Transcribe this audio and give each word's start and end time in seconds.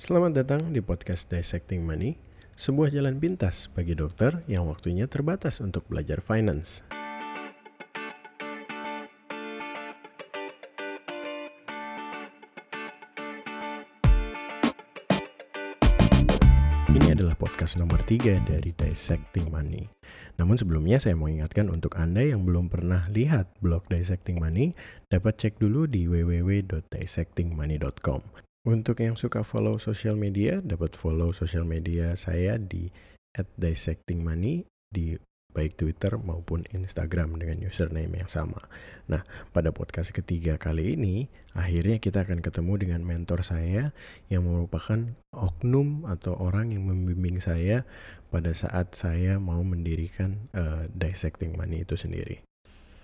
Selamat 0.00 0.32
datang 0.32 0.72
di 0.72 0.80
podcast 0.80 1.28
Dissecting 1.28 1.84
Money, 1.84 2.16
sebuah 2.56 2.88
jalan 2.88 3.20
pintas 3.20 3.68
bagi 3.68 3.92
dokter 3.92 4.40
yang 4.48 4.64
waktunya 4.64 5.04
terbatas 5.04 5.60
untuk 5.60 5.84
belajar 5.92 6.24
finance. 6.24 6.80
Ini 16.88 17.12
adalah 17.12 17.36
podcast 17.36 17.76
nomor 17.76 18.00
3 18.00 18.40
dari 18.48 18.72
Dissecting 18.72 19.52
Money. 19.52 19.84
Namun 20.40 20.56
sebelumnya 20.56 20.96
saya 20.96 21.12
mau 21.12 21.28
ingatkan 21.28 21.68
untuk 21.68 22.00
Anda 22.00 22.24
yang 22.24 22.48
belum 22.48 22.72
pernah 22.72 23.04
lihat 23.12 23.52
blog 23.60 23.84
Dissecting 23.92 24.40
Money, 24.40 24.72
dapat 25.12 25.36
cek 25.36 25.60
dulu 25.60 25.84
di 25.84 26.08
www.dissectingmoney.com. 26.08 28.48
Untuk 28.60 29.00
yang 29.00 29.16
suka 29.16 29.40
follow 29.40 29.80
social 29.80 30.20
media, 30.20 30.60
dapat 30.60 30.92
follow 30.92 31.32
social 31.32 31.64
media 31.64 32.12
saya 32.12 32.60
di 32.60 32.92
@dissectingmoney 33.32 34.68
di 34.92 35.16
baik 35.50 35.80
Twitter 35.80 36.14
maupun 36.20 36.68
Instagram 36.70 37.40
dengan 37.40 37.64
username 37.64 38.20
yang 38.20 38.30
sama. 38.30 38.60
Nah, 39.10 39.24
pada 39.50 39.72
podcast 39.72 40.14
ketiga 40.14 40.60
kali 40.60 40.94
ini, 40.94 41.32
akhirnya 41.56 41.98
kita 41.98 42.22
akan 42.22 42.44
ketemu 42.44 42.72
dengan 42.78 43.00
mentor 43.02 43.42
saya 43.42 43.96
yang 44.30 44.46
merupakan 44.46 45.16
oknum 45.34 46.06
atau 46.06 46.38
orang 46.38 46.70
yang 46.76 46.86
membimbing 46.86 47.42
saya 47.42 47.88
pada 48.30 48.54
saat 48.54 48.94
saya 48.94 49.42
mau 49.42 49.64
mendirikan 49.66 50.52
uh, 50.54 50.86
Dissecting 50.94 51.58
Money 51.58 51.82
itu 51.82 51.98
sendiri. 51.98 52.49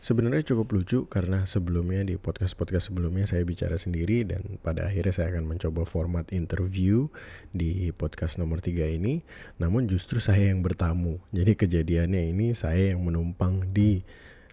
Sebenarnya 0.04 0.54
cukup 0.54 0.76
lucu 0.76 1.08
karena 1.10 1.48
sebelumnya 1.48 2.06
di 2.06 2.14
podcast-podcast 2.20 2.92
sebelumnya 2.92 3.26
saya 3.26 3.42
bicara 3.42 3.74
sendiri 3.74 4.22
dan 4.22 4.60
pada 4.62 4.86
akhirnya 4.86 5.10
saya 5.10 5.34
akan 5.34 5.56
mencoba 5.56 5.82
format 5.82 6.30
interview 6.30 7.10
di 7.50 7.90
podcast 7.96 8.38
nomor 8.38 8.62
3 8.62 8.96
ini. 8.96 9.24
Namun 9.58 9.90
justru 9.90 10.22
saya 10.22 10.52
yang 10.52 10.62
bertamu. 10.62 11.18
Jadi 11.34 11.58
kejadiannya 11.58 12.30
ini 12.30 12.54
saya 12.54 12.94
yang 12.94 13.02
menumpang 13.02 13.72
di 13.74 14.04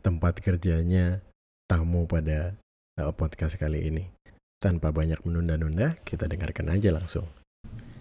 tempat 0.02 0.42
kerjanya 0.42 1.22
tamu 1.68 2.09
pada 2.09 2.58
uh, 3.00 3.14
podcast 3.14 3.56
kali 3.56 3.88
ini. 3.88 4.03
Tanpa 4.59 4.96
banyak 4.96 5.20
menunda-nunda, 5.28 6.00
kita 6.08 6.28
dengarkan 6.28 6.72
aja 6.72 6.92
langsung. 6.96 7.28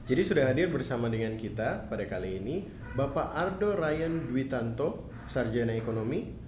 Jadi 0.02 0.22
sudah 0.27 0.50
hadir 0.50 0.67
bersama 0.67 1.06
dengan 1.06 1.39
kita 1.39 1.86
pada 1.86 2.02
kali 2.11 2.42
ini 2.42 2.67
Bapak 2.98 3.39
Ardo 3.39 3.78
Ryan 3.78 4.30
Dwitanto, 4.30 5.06
Sarjana 5.30 5.78
Ekonomi, 5.78 6.42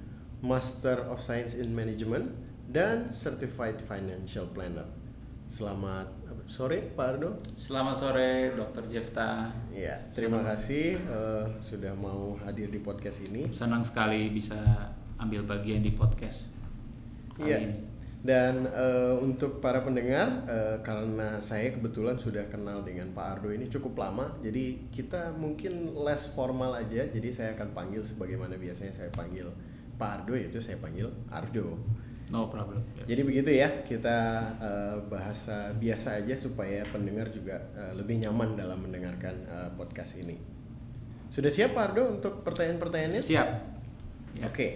Master 0.44 1.08
of 1.08 1.24
Science 1.24 1.56
in 1.56 1.72
Management, 1.72 2.28
dan 2.68 3.08
Certified 3.16 3.80
Financial 3.80 4.44
Planner. 4.52 4.84
Selamat 5.48 6.12
sore 6.44 6.92
Pak 6.92 7.06
Ardo. 7.16 7.40
Selamat 7.56 7.96
sore 7.96 8.52
Dr. 8.52 8.84
Jefta. 8.92 9.48
Ya, 9.72 9.96
terima 10.12 10.44
Senang. 10.44 10.48
kasih 10.52 10.86
uh, 11.08 11.46
sudah 11.64 11.96
mau 11.96 12.36
hadir 12.44 12.68
di 12.68 12.84
podcast 12.84 13.24
ini. 13.24 13.48
Senang 13.56 13.80
sekali 13.80 14.28
bisa 14.28 14.60
ambil 15.16 15.48
bagian 15.48 15.80
di 15.80 15.96
podcast. 15.96 16.44
Iya. 17.40 17.80
Dan 18.24 18.68
uh, 18.68 19.20
untuk 19.20 19.64
para 19.64 19.84
pendengar, 19.84 20.44
uh, 20.48 20.76
karena 20.80 21.40
saya 21.40 21.72
kebetulan 21.72 22.16
sudah 22.16 22.48
kenal 22.48 22.80
dengan 22.80 23.12
Pak 23.12 23.40
Ardo 23.40 23.52
ini 23.52 23.68
cukup 23.68 24.00
lama, 24.00 24.32
jadi 24.40 24.80
kita 24.92 25.36
mungkin 25.36 25.92
less 25.92 26.32
formal 26.32 26.72
aja. 26.76 27.04
Jadi 27.04 27.28
saya 27.32 27.52
akan 27.56 27.76
panggil 27.76 28.00
sebagaimana 28.00 28.56
biasanya 28.56 28.96
saya 28.96 29.12
panggil 29.12 29.48
Pak 30.04 30.20
Ardo 30.20 30.36
itu 30.36 30.60
saya 30.60 30.76
panggil 30.76 31.08
Ardo. 31.32 31.80
No 32.28 32.52
problem. 32.52 32.84
Yeah. 32.92 33.16
Jadi 33.16 33.22
begitu 33.24 33.50
ya 33.56 33.68
kita 33.88 34.16
uh, 34.60 34.96
bahasa 35.08 35.72
biasa 35.72 36.20
aja 36.20 36.36
supaya 36.36 36.84
pendengar 36.92 37.32
juga 37.32 37.56
uh, 37.72 37.96
lebih 37.96 38.20
nyaman 38.20 38.52
dalam 38.52 38.84
mendengarkan 38.84 39.32
uh, 39.48 39.68
podcast 39.72 40.20
ini. 40.20 40.36
Sudah 41.32 41.48
siap 41.48 41.72
Pak 41.72 41.96
Ardo 41.96 42.20
untuk 42.20 42.44
pertanyaan-pertanyaannya? 42.44 43.22
Siap. 43.24 43.48
Yeah. 44.36 44.44
Oke. 44.44 44.52
Okay. 44.52 44.70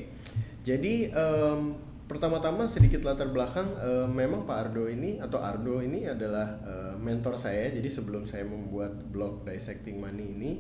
Jadi 0.65 1.13
um, 1.13 1.77
pertama-tama 2.09 2.65
sedikit 2.65 3.05
latar 3.05 3.29
belakang 3.29 3.69
uh, 3.77 4.09
memang 4.09 4.49
Pak 4.49 4.57
Ardo 4.73 4.89
ini 4.89 5.21
atau 5.21 5.45
Ardo 5.45 5.85
ini 5.85 6.09
adalah 6.09 6.57
uh, 6.65 6.95
mentor 6.97 7.37
saya. 7.37 7.69
Jadi 7.69 7.89
sebelum 7.93 8.25
saya 8.25 8.49
membuat 8.49 8.97
blog 9.13 9.45
Dissecting 9.45 10.01
Money 10.01 10.25
ini 10.33 10.53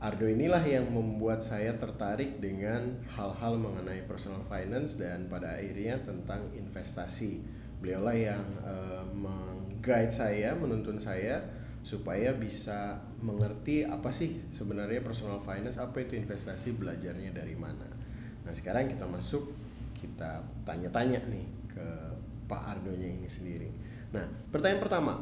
Ardo 0.00 0.24
inilah 0.24 0.64
yang 0.64 0.88
membuat 0.88 1.44
saya 1.44 1.76
tertarik 1.76 2.40
dengan 2.40 3.04
hal-hal 3.04 3.60
mengenai 3.60 4.08
personal 4.08 4.40
finance 4.48 4.96
dan 4.96 5.28
pada 5.28 5.60
akhirnya 5.60 6.00
tentang 6.00 6.48
investasi. 6.56 7.44
Beliaulah 7.84 8.16
yang 8.16 8.44
uh, 8.64 9.04
mengguide 9.12 10.08
saya, 10.08 10.56
menuntun 10.56 10.96
saya 10.96 11.44
supaya 11.84 12.32
bisa 12.32 12.96
mengerti 13.20 13.84
apa 13.84 14.08
sih 14.08 14.40
sebenarnya 14.56 15.04
personal 15.04 15.44
finance, 15.44 15.76
apa 15.76 16.00
itu 16.00 16.16
investasi, 16.16 16.80
belajarnya 16.80 17.36
dari 17.36 17.52
mana. 17.52 17.88
Nah 18.44 18.52
sekarang 18.56 18.88
kita 18.88 19.04
masuk, 19.04 19.52
kita 19.92 20.40
tanya-tanya 20.64 21.20
nih 21.28 21.44
ke 21.68 21.86
Pak 22.48 22.62
Ardonya 22.72 23.20
ini 23.20 23.28
sendiri. 23.28 23.68
Nah 24.16 24.24
pertanyaan 24.48 24.80
pertama, 24.80 25.12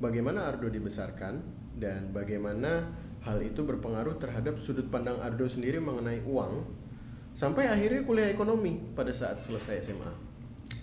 bagaimana 0.00 0.48
Ardo 0.48 0.72
dibesarkan 0.72 1.36
dan 1.76 2.08
bagaimana 2.16 2.88
Hal 3.20 3.38
itu 3.44 3.60
berpengaruh 3.60 4.16
terhadap 4.16 4.56
sudut 4.56 4.88
pandang 4.88 5.20
Ardo 5.20 5.44
sendiri 5.44 5.76
mengenai 5.76 6.24
uang 6.24 6.64
sampai 7.36 7.68
akhirnya 7.68 8.02
kuliah 8.02 8.28
ekonomi 8.32 8.80
pada 8.96 9.12
saat 9.12 9.38
selesai 9.38 9.92
SMA. 9.92 10.12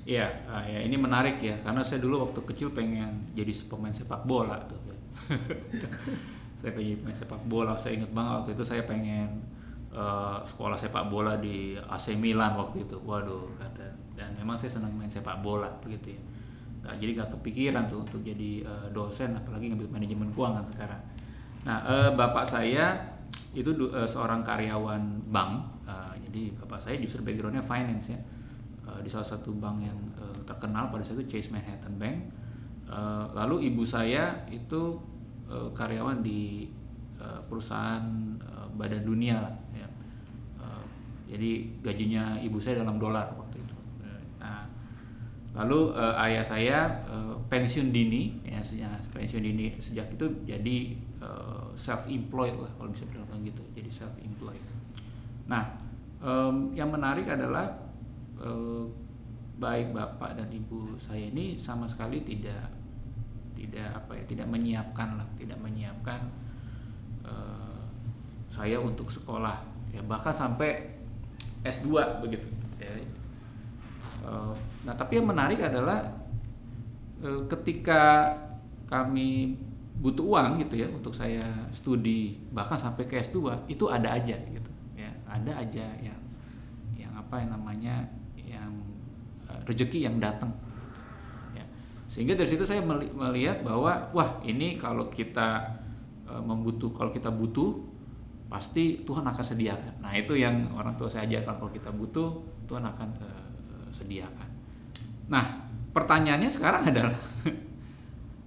Iya, 0.07 0.47
uh, 0.47 0.63
ya 0.63 0.79
ini 0.85 0.95
menarik 0.95 1.35
ya 1.43 1.59
karena 1.59 1.83
saya 1.83 1.99
dulu 1.99 2.29
waktu 2.29 2.39
kecil 2.47 2.71
pengen 2.71 3.27
jadi 3.35 3.51
pemain 3.67 3.91
sepak 3.91 4.23
bola 4.23 4.55
tuh. 4.69 4.79
saya 6.59 6.71
pengen 6.71 7.03
pemain 7.03 7.17
sepak 7.17 7.41
bola, 7.49 7.75
saya 7.75 7.99
ingat 7.99 8.11
banget 8.15 8.33
waktu 8.39 8.51
itu 8.55 8.63
saya 8.63 8.83
pengen 8.87 9.43
uh, 9.91 10.39
sekolah 10.47 10.79
sepak 10.79 11.11
bola 11.11 11.35
di 11.35 11.75
AC 11.75 12.15
Milan 12.15 12.55
waktu 12.55 12.87
itu. 12.87 12.95
Waduh, 13.03 13.51
kata 13.59 13.87
dan 14.17 14.33
memang 14.33 14.57
saya 14.57 14.73
senang 14.73 14.95
main 14.97 15.11
sepak 15.11 15.43
bola 15.43 15.69
begitu 15.83 16.17
ya. 16.17 16.21
Gak, 16.87 17.03
jadi 17.03 17.11
gak 17.19 17.29
kepikiran 17.37 17.83
tuh 17.89 18.05
untuk 18.07 18.21
jadi 18.23 18.63
uh, 18.63 18.87
dosen 18.95 19.35
apalagi 19.35 19.73
ngambil 19.73 19.91
manajemen 19.91 20.29
keuangan 20.31 20.65
sekarang 20.65 21.01
Nah, 21.67 21.83
eh, 21.83 22.09
bapak 22.15 22.47
saya 22.47 22.95
itu 23.51 23.75
eh, 23.75 24.07
seorang 24.07 24.39
karyawan 24.39 25.27
bank. 25.27 25.83
Eh, 25.83 26.13
jadi 26.23 26.55
bapak 26.63 26.79
saya 26.79 26.95
justru 27.03 27.27
backgroundnya 27.27 27.59
finance 27.59 28.15
ya. 28.15 28.19
Eh, 28.87 28.99
di 29.03 29.11
salah 29.11 29.27
satu 29.27 29.51
bank 29.51 29.83
yang 29.83 29.99
eh, 30.15 30.39
terkenal 30.47 30.87
pada 30.87 31.03
saat 31.03 31.19
itu 31.19 31.35
Chase 31.35 31.51
Manhattan 31.51 31.99
Bank. 31.99 32.17
Eh, 32.87 33.25
lalu 33.35 33.67
ibu 33.67 33.83
saya 33.83 34.47
itu 34.47 34.95
eh, 35.51 35.67
karyawan 35.75 36.23
di 36.23 36.71
eh, 37.19 37.41
perusahaan 37.51 38.07
eh, 38.39 38.67
badan 38.79 39.03
dunia 39.03 39.43
lah. 39.43 39.55
Ya. 39.75 39.91
Eh, 40.63 40.83
jadi 41.35 41.51
gajinya 41.83 42.39
ibu 42.39 42.63
saya 42.63 42.79
dalam 42.79 42.95
dolar 42.95 43.27
waktu 43.35 43.59
itu. 43.59 43.75
Nah, 44.39 44.63
lalu 45.51 45.91
eh, 45.99 46.15
ayah 46.31 46.45
saya 46.47 46.79
eh, 47.11 47.35
pensiun 47.51 47.91
dini 47.91 48.39
ya 48.47 48.63
pensiun 49.11 49.43
dini 49.43 49.75
sejak 49.83 50.15
itu 50.15 50.27
jadi 50.47 50.95
uh, 51.21 51.69
self 51.73 52.05
employed 52.09 52.55
lah 52.57 52.71
kalau 52.77 52.89
bisa 52.93 53.05
bilang 53.09 53.27
gitu 53.41 53.61
jadi 53.73 53.89
self 53.89 54.13
employed 54.21 54.61
nah 55.47 55.73
um, 56.21 56.73
yang 56.73 56.89
menarik 56.89 57.29
adalah 57.29 57.71
uh, 58.41 58.85
baik 59.57 59.89
bapak 59.93 60.37
dan 60.37 60.49
ibu 60.53 60.93
saya 61.01 61.29
ini 61.33 61.57
sama 61.57 61.89
sekali 61.89 62.21
tidak 62.21 62.69
tidak 63.57 63.89
apa 63.89 64.13
ya 64.13 64.23
tidak 64.29 64.47
menyiapkan 64.53 65.17
lah 65.17 65.27
tidak 65.33 65.57
menyiapkan 65.57 66.21
uh, 67.25 67.81
saya 68.53 68.77
untuk 68.77 69.09
sekolah 69.09 69.57
ya 69.89 70.01
bahkan 70.05 70.29
sampai 70.29 70.93
S2 71.65 72.21
begitu 72.21 72.45
ya. 72.77 72.93
uh, 74.21 74.53
nah 74.85 74.93
tapi 74.93 75.17
yang 75.17 75.25
menarik 75.25 75.57
adalah 75.57 76.05
uh, 77.25 77.41
ketika 77.49 78.29
kami 78.85 79.57
butuh 79.97 80.21
uang 80.21 80.61
gitu 80.61 80.77
ya 80.77 80.87
untuk 80.93 81.13
saya 81.13 81.41
studi 81.73 82.37
bahkan 82.53 82.77
sampai 82.77 83.09
ke 83.09 83.17
S2 83.17 83.65
itu 83.65 83.89
ada 83.89 84.13
aja 84.13 84.37
gitu 84.37 84.71
ya. 84.93 85.09
Ada 85.25 85.65
aja 85.65 85.85
yang 86.01 86.19
yang 86.93 87.13
apa 87.17 87.41
yang 87.41 87.49
namanya 87.57 87.95
yang 88.37 88.71
uh, 89.49 89.59
rezeki 89.65 90.05
yang 90.05 90.21
datang 90.21 90.53
ya. 91.57 91.65
Sehingga 92.05 92.37
dari 92.37 92.49
situ 92.49 92.63
saya 92.63 92.85
melihat 92.85 93.65
bahwa 93.65 94.13
wah 94.13 94.29
ini 94.45 94.77
kalau 94.77 95.09
kita 95.09 95.65
uh, 96.29 96.43
membutuh 96.45 96.93
kalau 96.93 97.09
kita 97.09 97.33
butuh 97.33 97.81
pasti 98.47 99.03
Tuhan 99.03 99.27
akan 99.27 99.43
sediakan. 99.43 99.93
Nah 99.99 100.13
itu 100.15 100.37
yang 100.37 100.71
orang 100.77 100.95
tua 100.95 101.11
saya 101.11 101.27
ajarkan 101.27 101.59
kalau 101.59 101.71
kita 101.73 101.91
butuh 101.91 102.29
Tuhan 102.69 102.85
akan 102.85 103.09
uh, 103.19 103.89
sediakan. 103.91 104.49
Nah 105.27 105.67
pertanyaannya 105.91 106.47
sekarang 106.47 106.87
adalah 106.87 107.17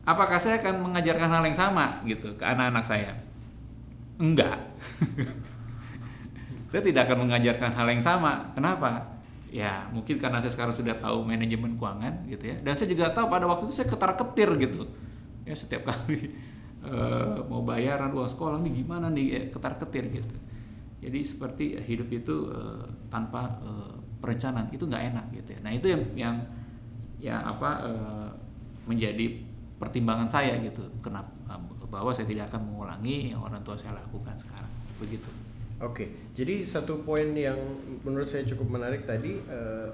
apakah 0.05 0.39
saya 0.41 0.61
akan 0.61 0.91
mengajarkan 0.91 1.29
hal 1.29 1.43
yang 1.45 1.59
sama 1.59 2.01
gitu 2.05 2.33
ke 2.37 2.45
anak-anak 2.45 2.85
saya? 2.85 3.13
Enggak. 4.21 4.61
saya 6.71 6.83
tidak 6.85 7.09
akan 7.09 7.29
mengajarkan 7.29 7.73
hal 7.73 7.87
yang 7.89 8.03
sama. 8.05 8.53
Kenapa? 8.53 9.19
Ya, 9.51 9.91
mungkin 9.91 10.21
karena 10.21 10.39
saya 10.39 10.55
sekarang 10.55 10.77
sudah 10.77 10.95
tahu 11.03 11.27
manajemen 11.27 11.75
keuangan 11.75 12.29
gitu 12.31 12.55
ya. 12.55 12.57
Dan 12.63 12.73
saya 12.79 12.89
juga 12.93 13.11
tahu 13.11 13.27
pada 13.27 13.51
waktu 13.51 13.67
itu 13.67 13.75
saya 13.75 13.89
ketar-ketir 13.91 14.51
gitu. 14.61 14.87
ya 15.49 15.57
setiap 15.57 15.89
kali 15.89 16.31
uh, 16.85 17.43
mau 17.51 17.65
bayaran 17.65 18.13
uang 18.13 18.29
sekolah 18.29 18.61
nih 18.65 18.85
gimana 18.85 19.13
nih 19.13 19.27
ya, 19.27 19.43
ketar 19.53 19.77
ketir 19.81 20.09
gitu 20.09 20.37
jadi 21.01 21.19
seperti 21.25 21.81
hidup 21.81 22.09
itu 22.13 22.53
uh, 22.53 22.85
tanpa 23.09 23.57
uh, 23.65 23.97
perencanaan 24.21 24.69
itu 24.69 24.85
nggak 24.85 25.05
enak 25.17 25.27
gitu 25.33 25.49
ya 25.57 25.61
nah 25.65 25.73
itu 25.73 25.87
yang 25.89 26.03
yang 26.15 26.37
yang 27.21 27.41
apa 27.45 27.85
menjadi 28.89 29.45
pertimbangan 29.81 30.29
saya 30.29 30.61
gitu 30.61 30.85
kenapa 31.01 31.57
bahwa 31.89 32.13
saya 32.13 32.29
tidak 32.29 32.53
akan 32.53 32.71
mengulangi 32.71 33.33
yang 33.33 33.41
orang 33.41 33.59
tua 33.65 33.75
saya 33.75 33.97
lakukan 33.97 34.37
sekarang 34.37 34.71
begitu 35.01 35.27
Oke, 35.81 36.13
jadi 36.37 36.69
satu 36.69 37.09
poin 37.09 37.33
yang 37.33 37.57
menurut 38.05 38.29
saya 38.29 38.45
cukup 38.45 38.69
menarik 38.69 39.09
tadi, 39.09 39.41
uh, 39.49 39.89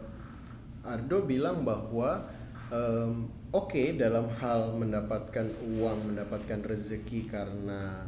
Ardo 0.82 1.22
bilang 1.22 1.62
bahwa 1.62 2.26
um, 2.74 3.30
oke 3.54 3.70
okay, 3.70 3.94
dalam 3.94 4.26
hal 4.42 4.74
mendapatkan 4.74 5.46
uang, 5.62 6.10
mendapatkan 6.10 6.58
rezeki 6.66 7.30
karena 7.30 8.02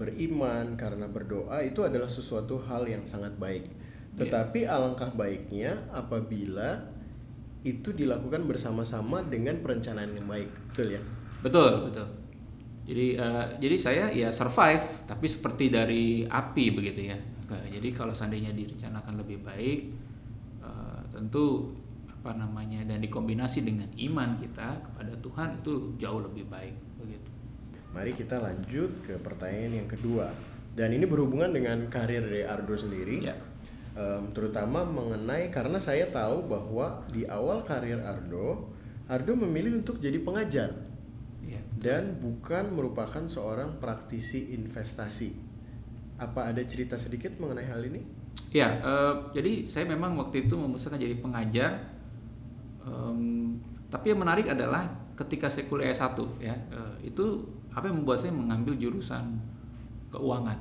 beriman, 0.00 0.72
karena 0.80 1.04
berdoa 1.04 1.60
itu 1.60 1.84
adalah 1.84 2.08
sesuatu 2.08 2.64
hal 2.64 2.88
yang 2.88 3.04
sangat 3.04 3.36
baik. 3.36 3.68
Iya. 3.68 4.24
Tetapi 4.24 4.64
yeah. 4.64 4.72
alangkah 4.72 5.12
baiknya 5.12 5.84
apabila 5.92 6.80
itu 7.66 7.90
dilakukan 7.90 8.46
bersama-sama 8.46 9.22
dengan 9.26 9.58
perencanaan 9.58 10.14
yang 10.14 10.26
baik, 10.30 10.50
betul 10.70 10.88
ya? 10.94 11.02
Betul, 11.42 11.90
betul. 11.90 12.06
Jadi 12.88 13.06
uh, 13.20 13.46
jadi 13.60 13.76
saya 13.76 14.04
ya 14.08 14.32
survive 14.32 15.04
tapi 15.04 15.28
seperti 15.28 15.68
dari 15.68 16.24
api 16.24 16.64
begitu 16.72 17.12
ya. 17.12 17.18
Jadi 17.48 17.88
kalau 17.96 18.12
seandainya 18.12 18.52
direncanakan 18.52 19.24
lebih 19.24 19.44
baik 19.44 19.80
uh, 20.64 21.00
tentu 21.12 21.72
apa 22.08 22.34
namanya 22.34 22.84
dan 22.84 23.00
dikombinasi 23.00 23.64
dengan 23.64 23.88
iman 23.94 24.36
kita 24.36 24.84
kepada 24.84 25.12
Tuhan 25.20 25.48
itu 25.60 25.96
jauh 26.00 26.20
lebih 26.24 26.48
baik 26.48 26.76
begitu. 27.00 27.30
Mari 27.92 28.12
kita 28.12 28.40
lanjut 28.40 28.90
ke 29.04 29.16
pertanyaan 29.20 29.84
yang 29.84 29.88
kedua. 29.88 30.28
Dan 30.76 30.94
ini 30.94 31.08
berhubungan 31.08 31.50
dengan 31.50 31.90
karir 31.90 32.22
dari 32.22 32.46
Ardo 32.46 32.76
sendiri. 32.76 33.16
Ya. 33.24 33.34
Um, 33.98 34.30
terutama 34.30 34.86
mengenai 34.86 35.50
karena 35.50 35.82
saya 35.82 36.06
tahu 36.06 36.46
bahwa 36.46 37.02
di 37.10 37.26
awal 37.26 37.66
karir 37.66 37.98
Ardo, 37.98 38.70
Ardo 39.10 39.32
memilih 39.34 39.82
untuk 39.82 39.98
jadi 39.98 40.22
pengajar 40.22 40.70
dan 41.78 42.18
bukan 42.18 42.74
merupakan 42.74 43.22
seorang 43.30 43.78
praktisi 43.78 44.50
investasi. 44.50 45.30
Apa 46.18 46.50
ada 46.50 46.62
cerita 46.66 46.98
sedikit 46.98 47.38
mengenai 47.38 47.66
hal 47.70 47.78
ini? 47.86 48.02
Ya, 48.50 48.82
uh, 48.82 49.14
jadi 49.30 49.70
saya 49.70 49.86
memang 49.86 50.18
waktu 50.18 50.50
itu 50.50 50.58
memutuskan 50.58 50.98
jadi 50.98 51.14
pengajar. 51.22 51.78
Um, 52.82 53.54
tapi 53.88 54.10
yang 54.10 54.20
menarik 54.20 54.50
adalah 54.50 54.90
ketika 55.14 55.46
saya 55.46 55.70
kuliah 55.70 55.94
S1 55.94 56.18
ya, 56.42 56.54
uh, 56.74 56.98
itu 57.06 57.46
apa 57.70 57.86
yang 57.86 58.02
membuat 58.02 58.26
saya 58.26 58.34
mengambil 58.34 58.74
jurusan 58.74 59.38
keuangan 60.10 60.58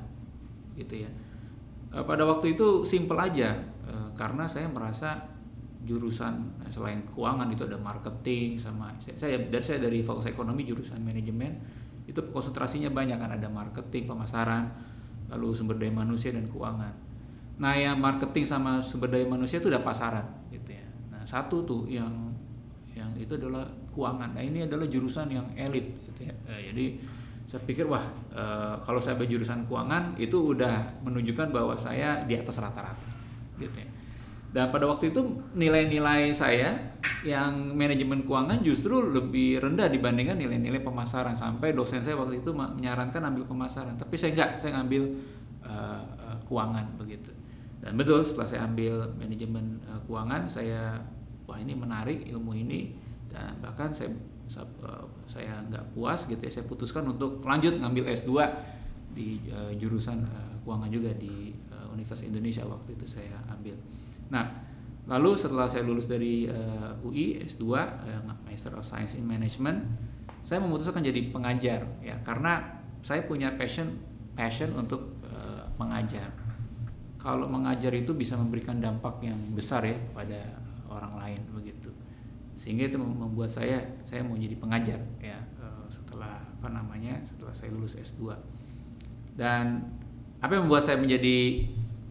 gitu 0.78 1.02
ya. 1.02 1.10
Uh, 1.98 2.06
pada 2.06 2.22
waktu 2.30 2.54
itu 2.54 2.86
simple 2.86 3.18
aja. 3.18 3.58
Uh, 3.90 4.14
karena 4.14 4.46
saya 4.46 4.70
merasa 4.70 5.18
jurusan 5.88 6.60
nah, 6.60 6.70
selain 6.70 7.02
keuangan 7.10 7.48
itu 7.48 7.64
ada 7.64 7.80
marketing 7.80 8.60
sama 8.60 8.92
saya 9.00 9.40
dari 9.40 9.64
saya 9.64 9.80
dari 9.80 10.04
fakultas 10.04 10.28
ekonomi 10.28 10.68
jurusan 10.68 11.00
manajemen 11.00 11.48
itu 12.04 12.20
konsentrasinya 12.28 12.92
banyak 12.92 13.16
kan 13.16 13.32
ada 13.32 13.48
marketing 13.48 14.04
pemasaran 14.04 14.68
lalu 15.32 15.56
sumber 15.56 15.80
daya 15.80 15.92
manusia 15.92 16.32
dan 16.32 16.48
keuangan. 16.48 16.92
Nah 17.60 17.74
yang 17.76 18.00
marketing 18.00 18.48
sama 18.48 18.80
sumber 18.80 19.12
daya 19.12 19.28
manusia 19.28 19.60
itu 19.60 19.68
udah 19.68 19.84
pasaran 19.84 20.24
gitu 20.52 20.72
ya. 20.72 20.88
Nah 21.12 21.24
satu 21.28 21.64
tuh 21.68 21.84
yang 21.88 22.32
yang 22.96 23.12
itu 23.20 23.36
adalah 23.36 23.68
keuangan. 23.92 24.36
Nah 24.36 24.44
ini 24.44 24.64
adalah 24.64 24.88
jurusan 24.88 25.28
yang 25.32 25.48
elit 25.56 26.00
gitu 26.04 26.32
ya. 26.32 26.36
Eh, 26.48 26.72
jadi 26.72 26.86
saya 27.48 27.64
pikir 27.64 27.88
wah 27.88 28.04
e, 28.36 28.44
kalau 28.84 29.00
saya 29.00 29.16
berjurusan 29.16 29.72
keuangan 29.72 30.20
itu 30.20 30.52
udah 30.52 31.00
menunjukkan 31.00 31.56
bahwa 31.56 31.80
saya 31.80 32.20
di 32.28 32.36
atas 32.36 32.60
rata-rata 32.60 33.08
gitu 33.56 33.72
ya. 33.72 33.88
Dan 34.48 34.72
pada 34.72 34.88
waktu 34.88 35.12
itu 35.12 35.22
nilai-nilai 35.56 36.32
saya 36.32 36.96
yang 37.24 37.76
manajemen 37.76 38.24
keuangan 38.24 38.64
justru 38.64 39.00
lebih 39.00 39.60
rendah 39.60 39.92
dibandingkan 39.92 40.40
nilai-nilai 40.40 40.80
pemasaran. 40.84 41.36
Sampai 41.36 41.76
dosen 41.76 42.00
saya 42.00 42.16
waktu 42.16 42.40
itu 42.40 42.56
menyarankan 42.56 43.28
ambil 43.28 43.44
pemasaran 43.44 44.00
tapi 44.00 44.16
saya 44.16 44.32
enggak. 44.34 44.52
Saya 44.64 44.80
ngambil 44.80 45.04
uh, 45.68 46.02
keuangan 46.48 46.96
begitu. 46.96 47.32
Dan 47.84 48.00
betul 48.00 48.24
setelah 48.24 48.48
saya 48.48 48.62
ambil 48.66 49.12
manajemen 49.20 49.84
uh, 49.84 50.00
keuangan 50.08 50.48
saya 50.48 50.96
wah 51.44 51.60
ini 51.60 51.76
menarik 51.76 52.24
ilmu 52.32 52.56
ini. 52.56 52.96
Dan 53.28 53.60
bahkan 53.60 53.92
saya 53.92 54.10
saya 55.28 55.60
nggak 55.68 55.92
puas 55.92 56.24
gitu 56.26 56.40
ya 56.40 56.52
saya 56.52 56.66
putuskan 56.66 57.04
untuk 57.08 57.44
lanjut 57.44 57.78
ngambil 57.78 58.08
S2 58.16 58.32
di 59.12 59.44
uh, 59.52 59.74
jurusan 59.76 60.24
uh, 60.24 60.56
keuangan 60.64 60.88
juga 60.88 61.12
di 61.16 61.52
uh, 61.74 61.92
Universitas 61.92 62.32
Indonesia 62.32 62.64
waktu 62.64 62.96
itu 62.96 63.06
saya 63.06 63.36
ambil 63.52 63.76
Nah, 64.28 64.46
lalu 65.08 65.32
setelah 65.40 65.68
saya 65.68 65.88
lulus 65.88 66.08
dari 66.08 66.48
uh, 66.48 66.92
eh, 66.96 67.08
UI 67.08 67.28
S2 67.48 67.64
uh, 67.64 67.80
eh, 68.08 68.22
Master 68.48 68.76
of 68.76 68.84
Science 68.84 69.16
in 69.16 69.24
Management, 69.24 69.88
saya 70.44 70.64
memutuskan 70.64 71.04
jadi 71.04 71.32
pengajar 71.32 71.84
ya 72.00 72.16
karena 72.24 72.80
saya 73.04 73.24
punya 73.28 73.52
passion 73.56 74.00
passion 74.36 74.72
untuk 74.76 75.20
uh, 75.28 75.68
mengajar. 75.80 76.32
Kalau 77.18 77.50
mengajar 77.50 77.92
itu 77.92 78.16
bisa 78.16 78.40
memberikan 78.40 78.80
dampak 78.80 79.20
yang 79.20 79.36
besar 79.52 79.84
ya 79.84 79.98
pada 80.16 80.40
orang 80.88 81.20
lain 81.20 81.42
begitu. 81.52 81.87
Sehingga 82.58 82.90
itu 82.90 82.98
membuat 82.98 83.54
saya 83.54 83.86
saya 84.10 84.26
mau 84.26 84.34
jadi 84.34 84.58
pengajar 84.58 84.98
ya 85.22 85.38
setelah 85.90 86.42
apa 86.42 86.68
namanya 86.72 87.22
setelah 87.24 87.54
saya 87.56 87.72
lulus 87.72 87.96
S2. 87.96 88.34
Dan 89.38 89.86
apa 90.42 90.52
yang 90.54 90.68
membuat 90.68 90.86
saya 90.86 90.98
menjadi 91.00 91.66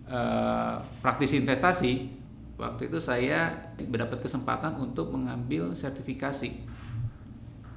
uh, 0.09 0.83
praktisi 1.03 1.39
investasi, 1.43 1.93
waktu 2.59 2.91
itu 2.91 2.99
saya 2.99 3.71
mendapat 3.79 4.23
kesempatan 4.23 4.79
untuk 4.79 5.11
mengambil 5.15 5.75
sertifikasi, 5.75 6.51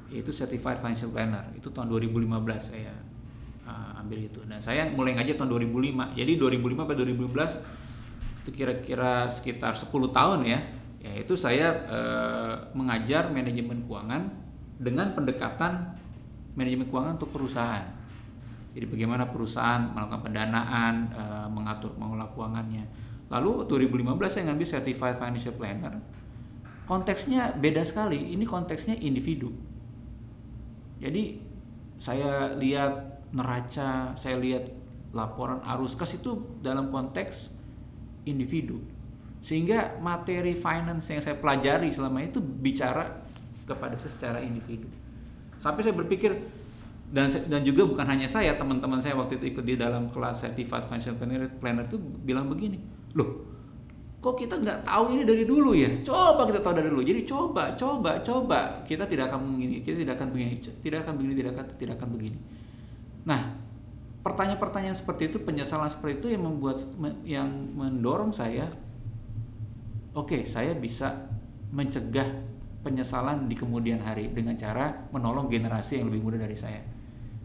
yaitu 0.09 0.31
Certified 0.33 0.81
Financial 0.81 1.09
Planner. 1.09 1.53
Itu 1.57 1.69
tahun 1.73 1.89
2015 1.89 2.29
saya 2.61 2.93
uh, 3.65 3.99
ambil 4.01 4.25
itu. 4.25 4.41
Dan 4.45 4.61
saya 4.61 4.89
mulai 4.89 5.17
ngajar 5.17 5.37
tahun 5.37 5.57
2005. 5.57 6.17
Jadi 6.17 6.31
2005 6.37 6.81
sampai 6.85 6.97
2015 6.97 8.45
itu 8.45 8.49
kira-kira 8.55 9.27
sekitar 9.29 9.73
10 9.77 9.89
tahun 9.89 10.39
ya. 10.45 10.59
Yaitu 10.99 11.33
saya 11.39 11.71
uh, 11.87 12.55
mengajar 12.75 13.31
manajemen 13.31 13.87
keuangan 13.87 14.27
dengan 14.79 15.15
pendekatan 15.15 15.95
manajemen 16.59 16.91
keuangan 16.91 17.15
untuk 17.15 17.31
perusahaan 17.31 17.99
jadi 18.79 18.85
bagaimana 18.85 19.27
perusahaan 19.27 19.81
melakukan 19.91 20.29
pendanaan, 20.29 21.09
e, 21.09 21.23
mengatur 21.49 21.89
mengelola 21.97 22.29
keuangannya. 22.31 22.85
Lalu 23.29 23.65
2015 23.65 24.29
saya 24.29 24.43
ngambil 24.49 24.67
Certified 24.69 25.17
Financial 25.17 25.55
Planner. 25.57 25.93
Konteksnya 26.85 27.53
beda 27.57 27.81
sekali. 27.85 28.33
Ini 28.33 28.45
konteksnya 28.45 28.97
individu. 28.97 29.53
Jadi 31.01 31.43
saya 31.97 32.53
lihat 32.57 33.25
neraca, 33.33 34.13
saya 34.17 34.37
lihat 34.37 34.69
laporan 35.13 35.61
arus 35.65 35.97
kas 35.97 36.13
itu 36.17 36.37
dalam 36.61 36.93
konteks 36.93 37.53
individu. 38.25 38.81
Sehingga 39.39 39.97
materi 40.03 40.53
finance 40.55 41.09
yang 41.09 41.23
saya 41.23 41.39
pelajari 41.39 41.89
selama 41.89 42.19
itu 42.23 42.39
bicara 42.43 43.23
kepada 43.63 43.95
saya 43.95 44.11
secara 44.11 44.39
individu. 44.43 44.89
Sampai 45.59 45.83
saya 45.83 45.95
berpikir 45.95 46.35
dan 47.09 47.31
dan 47.49 47.65
juga 47.65 47.89
bukan 47.89 48.05
hanya 48.05 48.29
saya 48.29 48.53
teman-teman 48.53 49.01
saya 49.01 49.17
waktu 49.17 49.41
itu 49.41 49.57
ikut 49.57 49.65
di 49.65 49.73
dalam 49.73 50.13
kelas 50.13 50.45
certified 50.45 50.85
financial 50.85 51.17
planner 51.17 51.49
planner 51.57 51.89
itu 51.89 51.97
bilang 51.97 52.45
begini 52.45 52.77
loh 53.17 53.49
kok 54.19 54.35
kita 54.35 54.59
nggak 54.59 54.83
tahu 54.83 55.15
ini 55.15 55.23
dari 55.23 55.47
dulu 55.47 55.71
ya? 55.71 55.87
Coba 56.03 56.43
kita 56.43 56.59
tahu 56.59 56.75
dari 56.75 56.91
dulu. 56.91 56.99
Jadi 56.99 57.23
coba 57.23 57.71
coba 57.79 58.19
coba. 58.19 58.59
Kita 58.83 59.07
tidak 59.07 59.31
akan 59.31 59.55
begini 59.55 59.79
kita 59.79 60.03
tidak 60.03 60.19
akan 60.19 60.27
begini 60.35 60.53
tidak 60.83 60.99
akan 61.07 61.13
begini 61.15 61.33
tidak 61.39 61.51
akan 61.55 61.65
tidak 61.79 61.93
akan 61.95 62.09
begini. 62.11 62.37
Nah 63.23 63.41
pertanyaan-pertanyaan 64.19 64.97
seperti 64.99 65.31
itu 65.31 65.39
penyesalan 65.39 65.87
seperti 65.87 66.19
itu 66.19 66.27
yang 66.35 66.43
membuat 66.43 66.83
yang 67.23 67.47
mendorong 67.79 68.35
saya 68.35 68.67
oke 70.15 70.27
okay, 70.29 70.41
saya 70.45 70.73
bisa 70.73 71.27
mencegah 71.69 72.25
penyesalan 72.79 73.51
di 73.51 73.55
kemudian 73.59 73.99
hari 73.99 74.31
dengan 74.31 74.55
cara 74.55 75.09
menolong 75.11 75.51
generasi 75.51 75.99
yang 75.99 76.07
lebih 76.09 76.21
muda 76.23 76.37
dari 76.39 76.55
saya. 76.55 76.81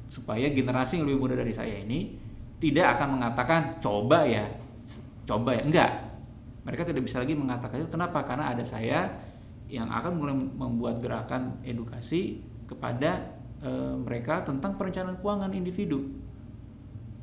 Supaya 0.07 0.47
generasi 0.53 1.03
yang 1.03 1.11
lebih 1.11 1.21
muda 1.27 1.35
dari 1.35 1.51
saya 1.51 1.75
ini 1.75 2.15
tidak 2.63 2.97
akan 2.97 3.19
mengatakan 3.19 3.83
coba 3.83 4.25
ya 4.25 4.47
coba 5.25 5.57
ya. 5.57 5.63
Enggak. 5.65 5.91
Mereka 6.65 6.83
tidak 6.89 7.03
bisa 7.05 7.21
lagi 7.21 7.37
mengatakan 7.37 7.85
itu. 7.85 7.91
Kenapa? 7.93 8.25
Karena 8.25 8.57
ada 8.57 8.65
saya 8.65 9.13
yang 9.69 9.89
akan 9.89 10.13
mulai 10.17 10.37
membuat 10.37 11.01
gerakan 11.01 11.61
edukasi 11.65 12.41
kepada 12.65 13.37
e, 13.61 13.69
mereka 14.01 14.45
tentang 14.45 14.77
perencanaan 14.81 15.21
keuangan 15.21 15.53
individu. 15.53 16.09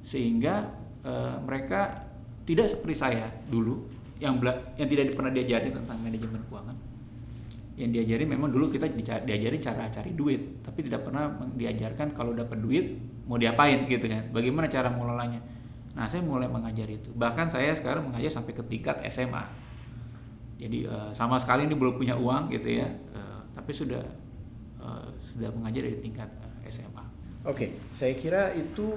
Sehingga 0.06 0.70
e, 1.02 1.14
mereka 1.42 2.06
tidak 2.46 2.70
seperti 2.70 2.96
saya 2.98 3.30
dulu 3.50 3.82
yang 4.22 4.38
yang 4.78 4.88
tidak 4.88 5.18
pernah 5.18 5.34
diajari 5.34 5.74
tentang 5.74 5.98
manajemen 5.98 6.42
keuangan. 6.46 6.78
Yang 7.76 7.90
diajari 7.98 8.24
memang 8.30 8.54
dulu 8.54 8.70
kita 8.70 8.86
diajari 9.26 9.58
cara 9.58 9.90
cari 9.90 10.14
duit 10.14 10.62
tapi 10.62 10.86
tidak 10.86 11.10
pernah 11.10 11.34
diajarkan 11.58 12.14
kalau 12.14 12.38
dapat 12.38 12.62
duit 12.62 13.02
mau 13.26 13.42
diapain 13.42 13.90
gitu 13.90 14.06
kan. 14.06 14.30
Bagaimana 14.30 14.70
cara 14.70 14.94
mengelolanya? 14.94 15.42
Nah 15.98 16.06
saya 16.06 16.22
mulai 16.22 16.46
mengajar 16.46 16.86
itu. 16.86 17.10
Bahkan 17.12 17.50
saya 17.50 17.74
sekarang 17.74 18.14
mengajar 18.14 18.38
sampai 18.38 18.54
ke 18.54 18.64
tingkat 18.70 19.02
SMA 19.10 19.72
jadi 20.62 20.80
uh, 20.86 21.10
sama 21.10 21.42
sekali 21.42 21.66
ini 21.66 21.74
belum 21.74 21.98
punya 21.98 22.14
uang 22.14 22.54
gitu 22.54 22.70
ya 22.78 22.88
uh, 23.18 23.42
tapi 23.58 23.74
sudah 23.74 24.06
uh, 24.78 25.10
sudah 25.34 25.50
mengajar 25.58 25.90
dari 25.90 25.98
tingkat 25.98 26.30
SMA 26.70 27.02
oke 27.50 27.58
okay, 27.58 27.70
saya 27.98 28.14
kira 28.14 28.54
itu 28.54 28.94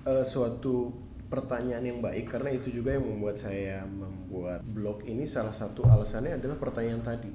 suatu 0.00 0.88
pertanyaan 1.30 1.86
yang 1.86 1.98
baik 2.02 2.26
karena 2.26 2.50
itu 2.50 2.74
juga 2.74 2.98
yang 2.98 3.06
membuat 3.06 3.38
saya 3.38 3.86
membuat 3.86 4.66
blog 4.66 5.06
ini 5.06 5.24
salah 5.24 5.54
satu 5.54 5.86
alasannya 5.86 6.36
adalah 6.36 6.58
pertanyaan 6.58 7.00
tadi 7.06 7.30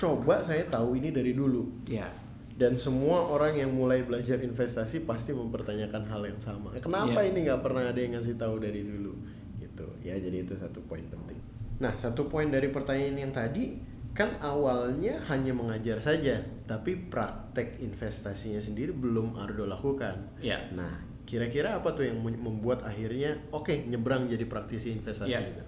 coba 0.00 0.40
saya 0.40 0.64
tahu 0.72 0.96
ini 0.96 1.12
dari 1.12 1.36
dulu. 1.36 1.84
Ya. 1.84 2.08
Dan 2.56 2.76
semua 2.76 3.24
orang 3.28 3.56
yang 3.56 3.72
mulai 3.72 4.04
belajar 4.04 4.40
investasi 4.40 5.04
pasti 5.04 5.32
mempertanyakan 5.36 6.08
hal 6.08 6.22
yang 6.24 6.40
sama. 6.40 6.72
Kenapa 6.80 7.20
ya. 7.20 7.28
ini 7.32 7.48
nggak 7.48 7.60
pernah 7.60 7.84
ada 7.88 8.00
yang 8.00 8.16
ngasih 8.16 8.36
tahu 8.40 8.60
dari 8.60 8.80
dulu? 8.84 9.12
Gitu. 9.60 9.86
Ya 10.04 10.16
jadi 10.16 10.44
itu 10.44 10.56
satu 10.56 10.80
poin 10.88 11.04
penting. 11.08 11.36
Nah 11.80 11.92
satu 11.96 12.28
poin 12.28 12.48
dari 12.48 12.68
pertanyaan 12.68 13.28
yang 13.28 13.32
tadi 13.32 13.80
kan 14.12 14.36
awalnya 14.44 15.24
hanya 15.32 15.56
mengajar 15.56 16.02
saja, 16.02 16.44
tapi 16.68 17.08
praktek 17.08 17.80
investasinya 17.80 18.60
sendiri 18.60 18.92
belum 18.92 19.40
Ardo 19.40 19.64
lakukan. 19.64 20.36
Ya. 20.44 20.60
Nah 20.76 21.09
kira-kira 21.30 21.78
apa 21.78 21.94
tuh 21.94 22.10
yang 22.10 22.18
membuat 22.18 22.82
akhirnya 22.82 23.38
oke 23.54 23.70
okay, 23.70 23.86
nyebrang 23.86 24.26
jadi 24.26 24.42
praktisi 24.50 24.90
investasi 24.98 25.30
ya. 25.30 25.38
juga? 25.38 25.62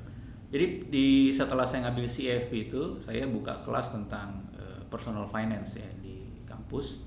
Jadi 0.51 0.91
di 0.91 1.07
setelah 1.31 1.63
saya 1.63 1.87
ngambil 1.87 2.11
CFP 2.11 2.69
itu, 2.69 2.99
saya 2.99 3.25
buka 3.31 3.63
kelas 3.63 3.95
tentang 3.95 4.43
uh, 4.59 4.83
personal 4.91 5.23
finance 5.31 5.79
ya 5.79 5.87
di 6.03 6.43
kampus. 6.43 7.07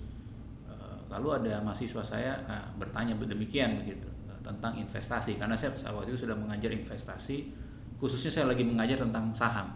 Uh, 0.65 1.03
lalu 1.11 1.43
ada 1.43 1.59
mahasiswa 1.59 1.99
saya 1.99 2.39
uh, 2.47 2.71
bertanya 2.79 3.13
demikian 3.19 3.83
begitu 3.83 4.07
uh, 4.31 4.39
tentang 4.39 4.79
investasi 4.79 5.35
karena 5.35 5.53
saya 5.53 5.75
waktu 5.91 6.15
itu 6.15 6.23
sudah 6.23 6.39
mengajar 6.39 6.71
investasi, 6.71 7.51
khususnya 7.99 8.31
saya 8.31 8.45
lagi 8.47 8.63
mengajar 8.63 9.03
tentang 9.03 9.35
saham. 9.35 9.67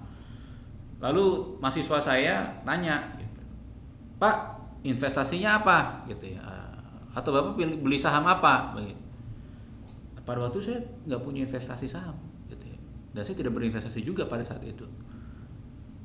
Lalu 1.04 1.60
mahasiswa 1.60 2.00
saya 2.00 2.64
tanya, 2.64 3.12
gitu, 3.20 3.44
Pak 4.24 4.56
investasinya 4.88 5.60
apa 5.60 6.08
gitu 6.08 6.32
ya? 6.40 6.69
Atau 7.20 7.36
bapak 7.36 7.60
beli 7.60 8.00
saham 8.00 8.24
apa? 8.24 8.72
Begitu. 8.80 9.04
Pada 10.24 10.40
waktu 10.48 10.64
saya 10.64 10.80
nggak 11.04 11.22
punya 11.26 11.44
investasi 11.44 11.90
saham 11.90 12.16
dan 13.14 13.22
saya 13.26 13.36
tidak 13.42 13.54
berinvestasi 13.58 14.00
juga 14.06 14.26
pada 14.30 14.46
saat 14.46 14.62
itu. 14.62 14.86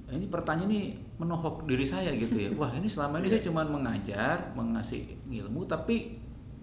Nah, 0.05 0.13
ini 0.17 0.27
pertanyaan 0.29 0.69
ini 0.73 0.81
menohok 1.17 1.65
diri 1.69 1.85
saya 1.85 2.13
gitu 2.17 2.37
ya. 2.37 2.49
Wah 2.57 2.73
ini 2.77 2.89
selama 2.89 3.21
ini 3.21 3.29
saya 3.33 3.43
cuma 3.45 3.65
mengajar 3.65 4.53
mengasih 4.57 5.17
ilmu 5.29 5.65
tapi 5.69 6.17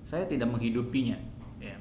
saya 0.05 0.25
tidak 0.25 0.49
menghidupinya 0.49 1.17
ya. 1.61 1.77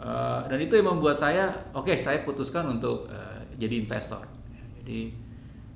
Uh, 0.00 0.40
dan 0.48 0.56
itu 0.56 0.80
yang 0.80 0.96
membuat 0.96 1.20
saya 1.20 1.52
oke 1.76 1.92
okay, 1.92 2.00
saya 2.00 2.24
putuskan 2.24 2.64
untuk 2.68 3.08
uh, 3.12 3.44
jadi 3.60 3.84
investor. 3.84 4.24
Ya, 4.52 4.64
jadi 4.80 5.12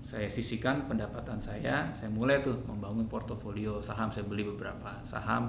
saya 0.05 0.29
sisihkan 0.29 0.85
pendapatan 0.89 1.41
saya 1.41 1.93
saya 1.97 2.13
mulai 2.13 2.45
tuh 2.45 2.57
membangun 2.69 3.09
portofolio 3.09 3.81
saham 3.81 4.13
saya 4.13 4.25
beli 4.25 4.45
beberapa 4.45 5.01
saham 5.05 5.49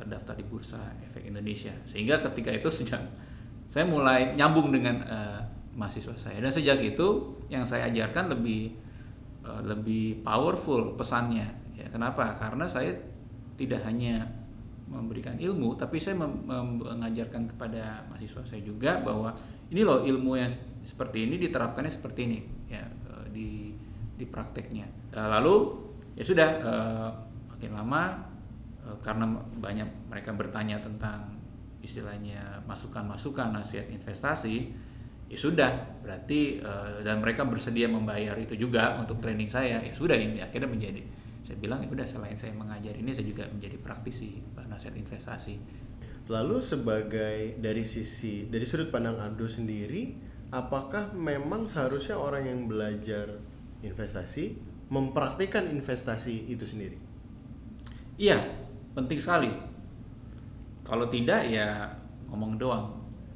terdaftar 0.00 0.34
di 0.40 0.44
bursa 0.48 0.80
efek 1.04 1.28
Indonesia. 1.28 1.76
Sehingga 1.84 2.16
ketika 2.24 2.48
itu 2.48 2.72
sejak 2.72 3.04
saya 3.68 3.84
mulai 3.84 4.32
nyambung 4.34 4.72
dengan 4.72 5.04
uh, 5.04 5.40
mahasiswa 5.76 6.16
saya. 6.16 6.40
Dan 6.40 6.50
sejak 6.50 6.80
itu 6.80 7.36
yang 7.52 7.62
saya 7.68 7.86
ajarkan 7.92 8.32
lebih 8.32 8.74
uh, 9.44 9.60
lebih 9.62 10.24
powerful 10.24 10.96
pesannya. 10.96 11.46
Ya 11.76 11.86
kenapa? 11.92 12.34
Karena 12.40 12.64
saya 12.64 12.96
tidak 13.60 13.84
hanya 13.84 14.24
memberikan 14.90 15.38
ilmu 15.38 15.78
tapi 15.78 16.02
saya 16.02 16.18
mengajarkan 16.18 17.46
kepada 17.54 18.02
mahasiswa 18.10 18.42
saya 18.42 18.58
juga 18.66 18.98
bahwa 18.98 19.30
ini 19.70 19.86
loh 19.86 20.02
ilmu 20.02 20.34
yang 20.34 20.50
seperti 20.82 21.30
ini 21.30 21.38
diterapkannya 21.38 21.92
seperti 21.92 22.20
ini. 22.26 22.40
Ya 22.72 22.82
uh, 23.06 23.28
di 23.30 23.76
di 24.18 24.24
prakteknya. 24.26 25.14
Lalu 25.14 25.88
ya 26.18 26.24
sudah 26.26 26.48
makin 27.48 27.72
lama 27.72 28.29
karena 28.98 29.30
banyak 29.62 30.10
mereka 30.10 30.34
bertanya 30.34 30.82
tentang 30.82 31.38
istilahnya 31.80 32.60
masukan-masukan 32.68 33.56
nasihat 33.56 33.88
investasi 33.88 34.68
ya 35.30 35.38
sudah. 35.38 35.72
Berarti 36.02 36.60
uh, 36.60 37.00
dan 37.00 37.22
mereka 37.22 37.46
bersedia 37.46 37.86
membayar 37.86 38.34
itu 38.36 38.58
juga 38.58 38.98
untuk 38.98 39.22
training 39.22 39.48
saya 39.48 39.80
ya 39.80 39.92
sudah 39.94 40.18
ini 40.18 40.42
akhirnya 40.42 40.68
menjadi 40.68 41.02
saya 41.40 41.56
bilang 41.58 41.82
ya 41.82 41.88
udah 41.90 42.06
selain 42.06 42.36
saya 42.36 42.52
mengajar 42.54 42.94
ini 42.94 43.10
saya 43.10 43.26
juga 43.26 43.48
menjadi 43.48 43.76
praktisi 43.80 44.42
nasihat 44.68 44.94
investasi. 44.98 45.56
Lalu 46.30 46.62
sebagai 46.62 47.58
dari 47.58 47.82
sisi 47.82 48.46
dari 48.46 48.62
sudut 48.62 48.92
pandang 48.92 49.18
Ando 49.18 49.50
sendiri 49.50 50.14
apakah 50.54 51.10
memang 51.14 51.66
seharusnya 51.66 52.18
orang 52.18 52.46
yang 52.46 52.60
belajar 52.70 53.40
investasi 53.82 54.58
mempraktikkan 54.90 55.70
investasi 55.70 56.50
itu 56.50 56.66
sendiri? 56.66 56.98
Iya 58.20 58.59
penting 58.94 59.18
sekali. 59.20 59.50
Kalau 60.82 61.06
tidak 61.06 61.46
ya 61.46 61.86
ngomong 62.30 62.58
doang 62.58 62.86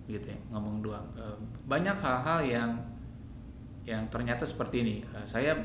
gitu 0.04 0.28
ya 0.28 0.38
ngomong 0.52 0.84
doang. 0.84 1.06
E, 1.16 1.24
banyak 1.64 1.96
hal-hal 1.96 2.40
yang 2.44 2.70
yang 3.84 4.02
ternyata 4.12 4.44
seperti 4.44 4.84
ini. 4.84 4.96
E, 5.04 5.18
saya 5.24 5.56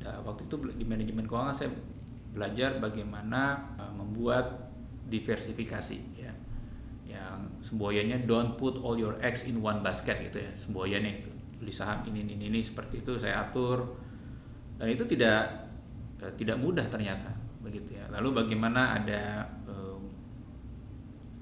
ya, 0.00 0.12
waktu 0.24 0.46
itu 0.48 0.56
di 0.74 0.84
manajemen 0.86 1.26
keuangan 1.26 1.54
saya 1.54 1.70
belajar 2.34 2.82
bagaimana 2.82 3.74
e, 3.78 3.82
membuat 3.94 4.72
diversifikasi 5.06 5.98
ya. 6.18 6.32
Yang 7.10 7.66
semboyannya 7.74 8.22
don't 8.22 8.54
put 8.54 8.78
all 8.80 8.94
your 8.94 9.18
eggs 9.18 9.42
in 9.42 9.58
one 9.58 9.82
basket 9.82 10.18
gitu 10.30 10.40
ya 10.40 10.52
semboyannya 10.56 11.22
itu. 11.22 11.30
Beli 11.60 11.74
saham 11.74 12.06
ini 12.08 12.24
ini 12.24 12.48
ini 12.48 12.60
seperti 12.62 13.04
itu 13.04 13.18
saya 13.20 13.50
atur. 13.50 13.98
Dan 14.80 14.88
itu 14.88 15.04
tidak 15.04 15.68
tidak 16.36 16.56
mudah 16.56 16.88
ternyata 16.88 17.39
begitu 17.60 17.96
ya. 17.96 18.08
Lalu 18.12 18.44
bagaimana 18.44 19.00
ada 19.00 19.46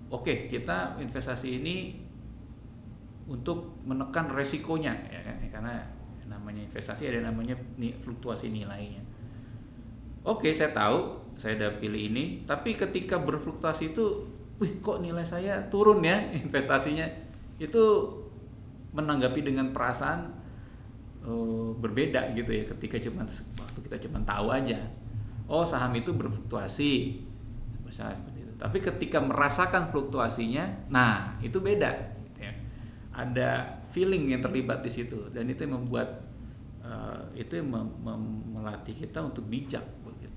oke 0.09 0.25
okay, 0.25 0.37
kita 0.49 0.97
investasi 0.99 1.61
ini 1.61 1.77
untuk 3.29 3.85
menekan 3.85 4.33
resikonya 4.33 4.97
ya, 5.13 5.21
karena 5.53 5.85
namanya 6.29 6.65
investasi 6.65 7.09
ada 7.09 7.29
namanya 7.29 7.57
fluktuasi 8.01 8.49
nilainya. 8.49 9.05
Oke, 10.25 10.49
okay, 10.49 10.53
saya 10.53 10.73
tahu, 10.77 11.25
saya 11.37 11.57
udah 11.57 11.81
pilih 11.81 12.13
ini, 12.13 12.45
tapi 12.45 12.77
ketika 12.77 13.17
berfluktuasi 13.17 13.97
itu, 13.97 14.29
wih 14.61 14.81
kok 14.81 15.01
nilai 15.01 15.25
saya 15.25 15.61
turun 15.73 16.05
ya 16.05 16.21
investasinya, 16.45 17.05
itu 17.61 17.85
menanggapi 18.93 19.41
dengan 19.45 19.73
perasaan 19.73 20.33
uh, 21.25 21.73
berbeda 21.77 22.33
gitu 22.33 22.49
ya 22.49 22.65
ketika 22.77 22.97
cuma 23.09 23.29
waktu 23.61 23.79
kita 23.85 23.97
cuma 24.09 24.21
tahu 24.25 24.53
aja, 24.53 24.81
oh 25.49 25.65
saham 25.65 25.97
itu 25.97 26.13
berfluktuasi, 26.13 27.25
seperti 27.89 28.39
tapi 28.59 28.83
ketika 28.83 29.23
merasakan 29.23 29.95
fluktuasinya, 29.95 30.91
nah 30.91 31.39
itu 31.39 31.63
beda. 31.63 31.95
Gitu 32.27 32.41
ya. 32.43 32.53
Ada 33.15 33.51
feeling 33.95 34.35
yang 34.35 34.43
terlibat 34.43 34.83
di 34.83 34.91
situ 34.91 35.31
dan 35.31 35.47
itu 35.47 35.63
yang 35.63 35.79
membuat 35.79 36.27
uh, 36.83 37.23
itu 37.39 37.63
yang 37.63 37.71
mem 37.71 37.87
mem 38.03 38.23
melatih 38.59 38.99
kita 38.99 39.23
untuk 39.23 39.47
bijak. 39.47 39.87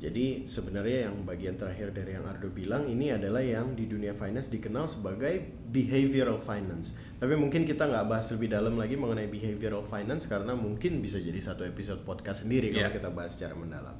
Jadi 0.01 0.49
sebenarnya 0.49 1.13
yang 1.13 1.21
bagian 1.21 1.61
terakhir 1.61 1.93
dari 1.93 2.17
yang 2.17 2.25
Ardo 2.25 2.49
bilang 2.49 2.89
ini 2.89 3.13
adalah 3.13 3.37
yang 3.37 3.77
di 3.77 3.85
dunia 3.85 4.17
finance 4.17 4.49
dikenal 4.49 4.89
sebagai 4.89 5.45
behavioral 5.69 6.41
finance. 6.41 6.97
Tapi 7.21 7.37
mungkin 7.37 7.69
kita 7.69 7.85
nggak 7.85 8.09
bahas 8.09 8.25
lebih 8.33 8.49
dalam 8.49 8.81
lagi 8.81 8.97
mengenai 8.97 9.29
behavioral 9.29 9.85
finance 9.85 10.25
karena 10.25 10.57
mungkin 10.57 11.05
bisa 11.05 11.21
jadi 11.21 11.37
satu 11.37 11.69
episode 11.69 12.01
podcast 12.01 12.49
sendiri 12.49 12.73
yeah. 12.73 12.89
kalau 12.89 12.89
iya. 12.89 12.97
kita 12.97 13.09
bahas 13.13 13.31
secara 13.37 13.53
mendalam. 13.53 13.93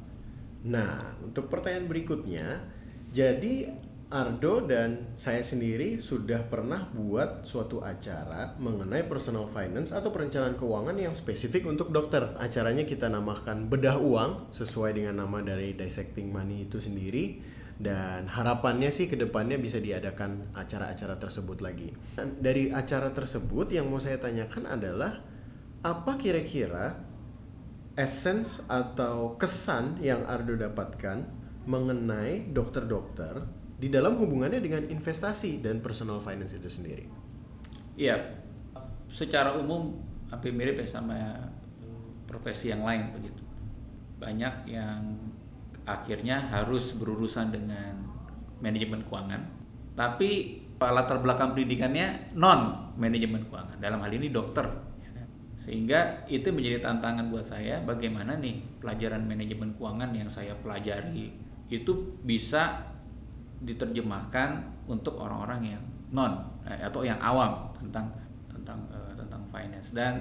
Nah, 0.68 1.18
untuk 1.25 1.50
pertanyaan 1.50 1.89
berikutnya, 1.89 2.62
jadi 3.10 3.74
Ardo 4.12 4.68
dan 4.68 5.15
saya 5.15 5.39
sendiri 5.39 6.03
sudah 6.03 6.44
pernah 6.51 6.84
buat 6.91 7.48
suatu 7.48 7.80
acara 7.80 8.60
mengenai 8.60 9.08
personal 9.08 9.48
finance 9.48 9.96
atau 9.96 10.12
perencanaan 10.12 10.60
keuangan 10.60 11.00
yang 11.00 11.15
spesifik 11.15 11.72
untuk 11.72 11.96
dokter. 11.96 12.36
Acaranya 12.36 12.84
kita 12.84 13.08
namakan 13.08 13.72
Bedah 13.72 13.96
Uang 13.96 14.51
sesuai 14.51 15.00
dengan 15.00 15.24
nama 15.24 15.39
dari 15.39 15.80
Dissecting 15.80 16.27
Money 16.27 16.68
itu 16.68 16.84
sendiri 16.84 17.39
dan 17.80 18.27
harapannya 18.27 18.91
sih 18.91 19.08
ke 19.08 19.15
depannya 19.15 19.56
bisa 19.56 19.80
diadakan 19.80 20.51
acara-acara 20.60 21.15
tersebut 21.15 21.63
lagi. 21.63 21.96
Dari 22.20 22.68
acara 22.68 23.15
tersebut 23.15 23.72
yang 23.72 23.88
mau 23.88 24.03
saya 24.03 24.20
tanyakan 24.20 24.75
adalah 24.75 25.24
apa 25.88 26.20
kira-kira 26.20 27.00
essence 27.95 28.63
atau 28.71 29.36
kesan 29.36 30.00
yang 30.00 30.24
Ardo 30.24 30.55
dapatkan 30.55 31.27
mengenai 31.67 32.50
dokter-dokter 32.50 33.43
di 33.81 33.89
dalam 33.89 34.17
hubungannya 34.17 34.62
dengan 34.62 34.86
investasi 34.88 35.60
dan 35.60 35.81
personal 35.81 36.21
finance 36.21 36.53
itu 36.53 36.69
sendiri. 36.69 37.05
Iya, 37.98 38.39
secara 39.12 39.57
umum 39.57 40.00
hampir 40.31 40.55
mirip 40.55 40.79
ya 40.79 40.88
sama 40.88 41.17
profesi 42.29 42.71
yang 42.71 42.86
lain 42.86 43.12
begitu. 43.12 43.43
Banyak 44.21 44.69
yang 44.69 45.17
akhirnya 45.83 46.39
harus 46.53 46.93
berurusan 46.95 47.51
dengan 47.51 47.98
manajemen 48.62 49.01
keuangan, 49.10 49.41
tapi 49.98 50.62
latar 50.81 51.21
belakang 51.21 51.53
pendidikannya 51.53 52.33
non 52.38 52.93
manajemen 52.98 53.45
keuangan. 53.50 53.77
Dalam 53.77 54.01
hal 54.01 54.13
ini 54.13 54.29
dokter? 54.33 54.90
Sehingga 55.62 56.25
itu 56.25 56.50
menjadi 56.50 56.82
tantangan 56.82 57.30
buat 57.30 57.46
saya 57.46 57.77
bagaimana 57.86 58.34
nih 58.41 58.82
pelajaran 58.82 59.22
manajemen 59.30 59.77
keuangan 59.77 60.10
yang 60.10 60.25
saya 60.25 60.58
pelajari 60.58 61.30
itu 61.70 62.18
bisa 62.25 62.82
diterjemahkan 63.62 64.65
untuk 64.89 65.22
orang-orang 65.22 65.77
yang 65.77 65.84
non 66.10 66.34
eh, 66.65 66.82
atau 66.82 67.06
yang 67.06 67.22
awam 67.22 67.70
tentang 67.77 68.10
tentang 68.50 68.82
uh, 68.89 69.13
tentang 69.13 69.41
finance. 69.53 69.94
Dan 69.94 70.20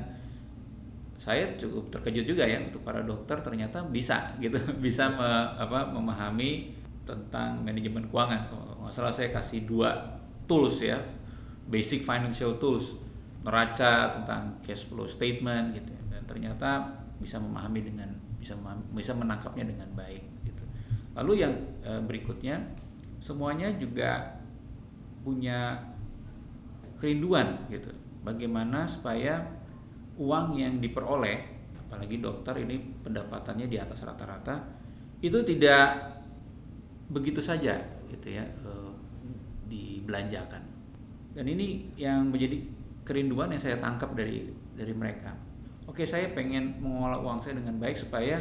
saya 1.17 1.57
cukup 1.57 1.89
terkejut 1.89 2.25
juga 2.25 2.45
ya 2.45 2.61
untuk 2.61 2.85
para 2.85 3.01
dokter 3.01 3.37
ternyata 3.41 3.81
bisa 3.89 4.37
gitu 4.41 4.57
bisa 4.85 5.09
me, 5.09 5.29
apa, 5.57 5.89
memahami 5.89 6.77
tentang 7.09 7.65
manajemen 7.65 8.07
keuangan. 8.13 8.45
Kalau 8.47 8.87
nggak 8.87 8.93
salah 8.93 9.13
saya 9.13 9.33
kasih 9.33 9.65
dua 9.65 9.97
tools 10.45 10.85
ya 10.85 11.01
basic 11.67 12.05
financial 12.05 12.61
tools 12.61 12.99
neraca 13.41 14.21
tentang 14.21 14.61
cash 14.61 14.85
flow 14.89 15.09
statement 15.09 15.73
gitu 15.73 15.91
ya. 15.91 16.03
dan 16.17 16.23
ternyata 16.29 16.71
bisa 17.21 17.41
memahami 17.41 17.81
dengan 17.85 18.09
bisa 18.37 18.57
memahami, 18.57 18.83
bisa 18.97 19.13
menangkapnya 19.17 19.65
dengan 19.69 19.89
baik 19.97 20.25
gitu 20.45 20.65
lalu 21.17 21.45
yang 21.45 21.53
e, 21.81 22.01
berikutnya 22.05 22.61
semuanya 23.21 23.73
juga 23.77 24.41
punya 25.25 25.81
kerinduan 27.01 27.65
gitu 27.73 27.93
bagaimana 28.25 28.85
supaya 28.85 29.41
uang 30.21 30.61
yang 30.61 30.81
diperoleh 30.81 31.61
apalagi 31.89 32.21
dokter 32.21 32.61
ini 32.61 32.77
pendapatannya 33.01 33.67
di 33.69 33.77
atas 33.81 34.05
rata-rata 34.05 34.61
itu 35.21 35.37
tidak 35.45 36.13
begitu 37.11 37.41
saja 37.41 37.77
gitu 38.09 38.29
ya 38.31 38.45
e, 38.45 38.71
dibelanjakan. 39.71 40.63
Dan 41.31 41.47
ini 41.47 41.95
yang 41.95 42.35
menjadi 42.35 42.59
kerinduan 43.05 43.51
yang 43.51 43.63
saya 43.63 43.77
tangkap 43.81 44.13
dari 44.15 44.49
dari 44.77 44.95
mereka. 44.95 45.33
Oke, 45.91 46.07
saya 46.07 46.31
pengen 46.31 46.79
mengolah 46.79 47.19
uang 47.19 47.43
saya 47.43 47.59
dengan 47.59 47.77
baik 47.83 47.99
supaya 47.99 48.39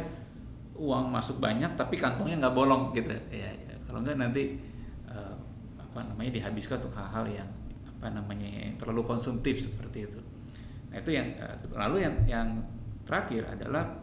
uang 0.78 1.12
masuk 1.12 1.42
banyak 1.42 1.74
tapi 1.74 1.98
kantongnya 1.98 2.46
nggak 2.46 2.56
bolong 2.56 2.94
gitu. 2.94 3.10
Ya, 3.28 3.50
ya. 3.50 3.74
kalau 3.84 4.00
nggak 4.00 4.16
nanti 4.16 4.56
uh, 5.10 5.34
apa 5.76 6.06
namanya 6.06 6.40
dihabiskan 6.40 6.78
untuk 6.78 6.94
hal-hal 6.94 7.26
yang 7.26 7.48
apa 7.84 8.06
namanya 8.08 8.48
yang 8.48 8.78
terlalu 8.78 9.02
konsumtif 9.04 9.66
seperti 9.66 10.06
itu. 10.06 10.20
Nah 10.88 10.96
itu 11.02 11.10
yang 11.10 11.34
uh, 11.36 11.56
lalu 11.74 12.06
yang 12.06 12.14
yang 12.24 12.48
terakhir 13.04 13.44
adalah 13.50 13.98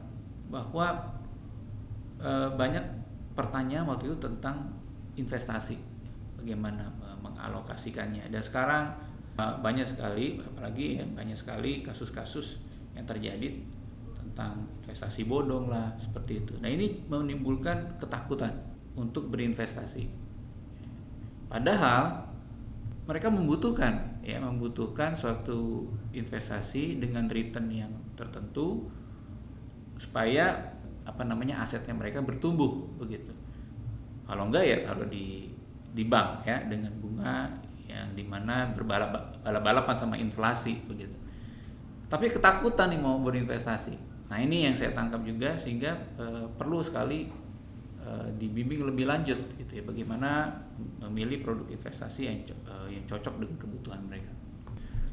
bahwa 0.51 1.15
uh, 2.19 2.51
banyak 2.53 2.83
pertanyaan 3.33 3.87
waktu 3.87 4.11
itu 4.11 4.17
tentang 4.19 4.75
investasi, 5.17 5.77
bagaimana 6.37 6.93
mengalokasikannya 7.21 8.29
dan 8.29 8.41
sekarang 8.41 9.06
banyak 9.37 9.85
sekali 9.85 10.41
apalagi 10.41 10.97
ya, 10.97 11.05
banyak 11.05 11.37
sekali 11.37 11.85
kasus-kasus 11.85 12.57
yang 12.97 13.05
terjadi 13.05 13.53
tentang 14.17 14.65
investasi 14.81 15.29
bodong 15.29 15.69
lah 15.69 15.93
seperti 16.01 16.41
itu. 16.41 16.53
Nah 16.57 16.69
ini 16.69 17.05
menimbulkan 17.05 18.01
ketakutan 18.01 18.53
untuk 18.97 19.29
berinvestasi. 19.29 20.09
Padahal 21.47 22.27
mereka 23.07 23.31
membutuhkan 23.31 24.19
ya 24.25 24.41
membutuhkan 24.43 25.15
suatu 25.15 25.87
investasi 26.11 26.99
dengan 26.99 27.31
return 27.31 27.71
yang 27.71 27.93
tertentu 28.19 28.89
supaya 29.95 30.75
apa 31.07 31.23
namanya 31.23 31.63
asetnya 31.63 31.95
mereka 31.95 32.19
bertumbuh 32.19 32.99
begitu. 32.99 33.31
Kalau 34.27 34.51
enggak 34.51 34.65
ya 34.67 34.77
taruh 34.83 35.07
di 35.07 35.47
di 35.95 36.03
bank 36.03 36.43
ya 36.43 36.67
dengan 36.67 36.91
bunga 36.99 37.47
yang 37.97 38.09
di 38.13 38.21
mana 38.21 38.69
berbalap-balapan 38.77 39.95
sama 39.97 40.15
inflasi 40.21 40.77
begitu. 40.85 41.13
Tapi 42.07 42.29
ketakutan 42.29 42.93
nih 42.93 43.01
mau 43.01 43.19
berinvestasi. 43.19 43.95
Nah 44.29 44.37
ini 44.39 44.69
yang 44.69 44.75
saya 44.77 44.93
tangkap 44.93 45.25
juga 45.25 45.57
sehingga 45.57 45.97
e, 46.15 46.25
perlu 46.55 46.79
sekali 46.85 47.27
e, 47.99 48.09
dibimbing 48.37 48.85
lebih 48.87 49.09
lanjut 49.09 49.39
gitu 49.59 49.81
ya 49.81 49.83
bagaimana 49.83 50.55
memilih 51.09 51.43
produk 51.43 51.67
investasi 51.67 52.21
yang 52.29 52.37
e, 52.47 52.75
yang 52.95 53.03
cocok 53.09 53.43
dengan 53.43 53.57
kebutuhan 53.59 54.01
mereka. 54.07 54.31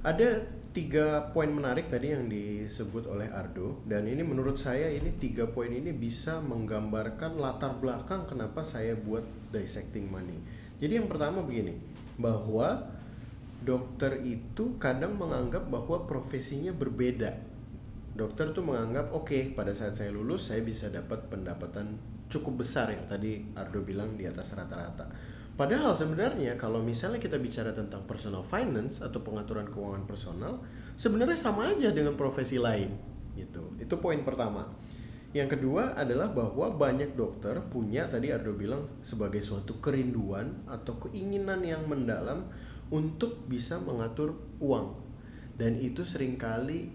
Ada 0.05 0.45
tiga 0.77 1.33
poin 1.33 1.49
menarik 1.49 1.89
tadi 1.89 2.13
yang 2.13 2.27
disebut 2.29 3.09
oleh 3.09 3.31
Ardo 3.31 3.83
dan 3.87 4.05
ini 4.11 4.27
menurut 4.27 4.59
saya 4.59 4.91
ini 4.91 5.15
tiga 5.23 5.47
poin 5.47 5.71
ini 5.71 5.95
bisa 5.95 6.43
menggambarkan 6.43 7.39
latar 7.39 7.79
belakang 7.79 8.27
kenapa 8.27 8.67
saya 8.67 8.99
buat 8.99 9.23
dissecting 9.55 10.11
money 10.11 10.35
jadi 10.85 10.99
yang 10.99 11.07
pertama 11.07 11.41
begini, 11.41 11.79
bahwa 12.21 12.87
dokter 13.65 14.21
itu 14.23 14.77
kadang 14.77 15.17
menganggap 15.17 15.67
bahwa 15.73 16.05
profesinya 16.05 16.71
berbeda. 16.71 17.33
Dokter 18.15 18.55
tuh 18.55 18.63
menganggap 18.63 19.11
oke 19.11 19.27
okay, 19.27 19.43
pada 19.51 19.75
saat 19.75 19.99
saya 19.99 20.15
lulus 20.15 20.47
saya 20.53 20.63
bisa 20.63 20.87
dapat 20.87 21.27
pendapatan 21.27 21.99
cukup 22.31 22.63
besar 22.63 22.95
yang 22.95 23.05
tadi 23.11 23.43
Ardo 23.59 23.83
bilang 23.83 24.15
di 24.15 24.29
atas 24.29 24.55
rata-rata. 24.55 25.11
Padahal 25.55 25.95
sebenarnya 25.95 26.59
kalau 26.59 26.83
misalnya 26.83 27.23
kita 27.23 27.39
bicara 27.39 27.71
tentang 27.71 28.03
personal 28.11 28.43
finance 28.43 28.99
atau 28.99 29.23
pengaturan 29.23 29.71
keuangan 29.71 30.03
personal, 30.03 30.59
sebenarnya 30.99 31.39
sama 31.39 31.71
aja 31.71 31.95
dengan 31.95 32.19
profesi 32.19 32.59
lain 32.59 32.91
gitu. 33.39 33.75
Itu 33.79 33.99
poin 34.03 34.23
pertama. 34.27 34.67
Yang 35.35 35.59
kedua 35.59 35.99
adalah 35.99 36.31
bahwa 36.31 36.79
banyak 36.79 37.19
dokter 37.19 37.59
punya 37.67 38.07
tadi 38.07 38.31
Ardo 38.31 38.55
bilang 38.55 38.87
sebagai 39.03 39.43
suatu 39.43 39.83
kerinduan 39.83 40.63
atau 40.71 40.95
keinginan 41.03 41.59
yang 41.67 41.83
mendalam 41.91 42.47
untuk 42.95 43.43
bisa 43.51 43.83
mengatur 43.83 44.39
uang 44.63 44.95
dan 45.59 45.75
itu 45.75 46.07
sering 46.07 46.39
kali 46.39 46.87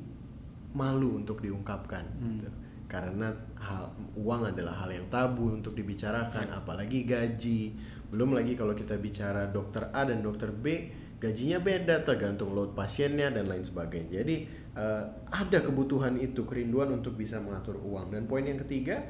malu 0.72 1.20
untuk 1.20 1.44
diungkapkan 1.44 2.06
hmm. 2.16 2.30
gitu. 2.40 2.50
karena 2.88 3.34
hal 3.58 3.92
uang 4.16 4.54
adalah 4.54 4.86
hal 4.86 4.90
yang 4.94 5.08
tabu 5.12 5.50
untuk 5.52 5.74
dibicarakan 5.76 6.48
ya. 6.48 6.62
apalagi 6.62 7.04
gaji 7.04 7.74
belum 8.10 8.38
lagi 8.38 8.56
kalau 8.56 8.72
kita 8.72 8.96
bicara 8.98 9.50
dokter 9.50 9.90
A 9.92 10.06
dan 10.06 10.22
dokter 10.22 10.50
B 10.54 10.90
gajinya 11.20 11.60
beda 11.60 12.08
tergantung 12.08 12.56
load 12.56 12.74
pasiennya 12.74 13.28
dan 13.30 13.52
lain 13.52 13.62
sebagainya. 13.62 14.24
Jadi 14.24 14.36
uh, 14.80 15.04
ada 15.30 15.60
kebutuhan 15.60 16.16
itu 16.16 16.48
kerinduan 16.48 16.96
untuk 16.96 17.20
bisa 17.20 17.38
mengatur 17.44 17.76
uang. 17.80 18.16
Dan 18.16 18.26
poin 18.26 18.48
yang 18.48 18.58
ketiga 18.64 19.04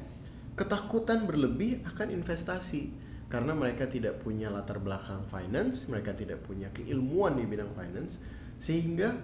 ketakutan 0.58 1.24
berlebih 1.24 1.86
akan 1.86 2.10
investasi. 2.10 2.90
Karena 3.30 3.54
mereka 3.54 3.86
tidak 3.86 4.26
punya 4.26 4.50
latar 4.50 4.82
belakang 4.82 5.22
finance 5.30 5.86
mereka 5.86 6.10
tidak 6.18 6.42
punya 6.42 6.66
keilmuan 6.74 7.38
di 7.38 7.46
bidang 7.46 7.70
finance 7.78 8.18
sehingga 8.58 9.14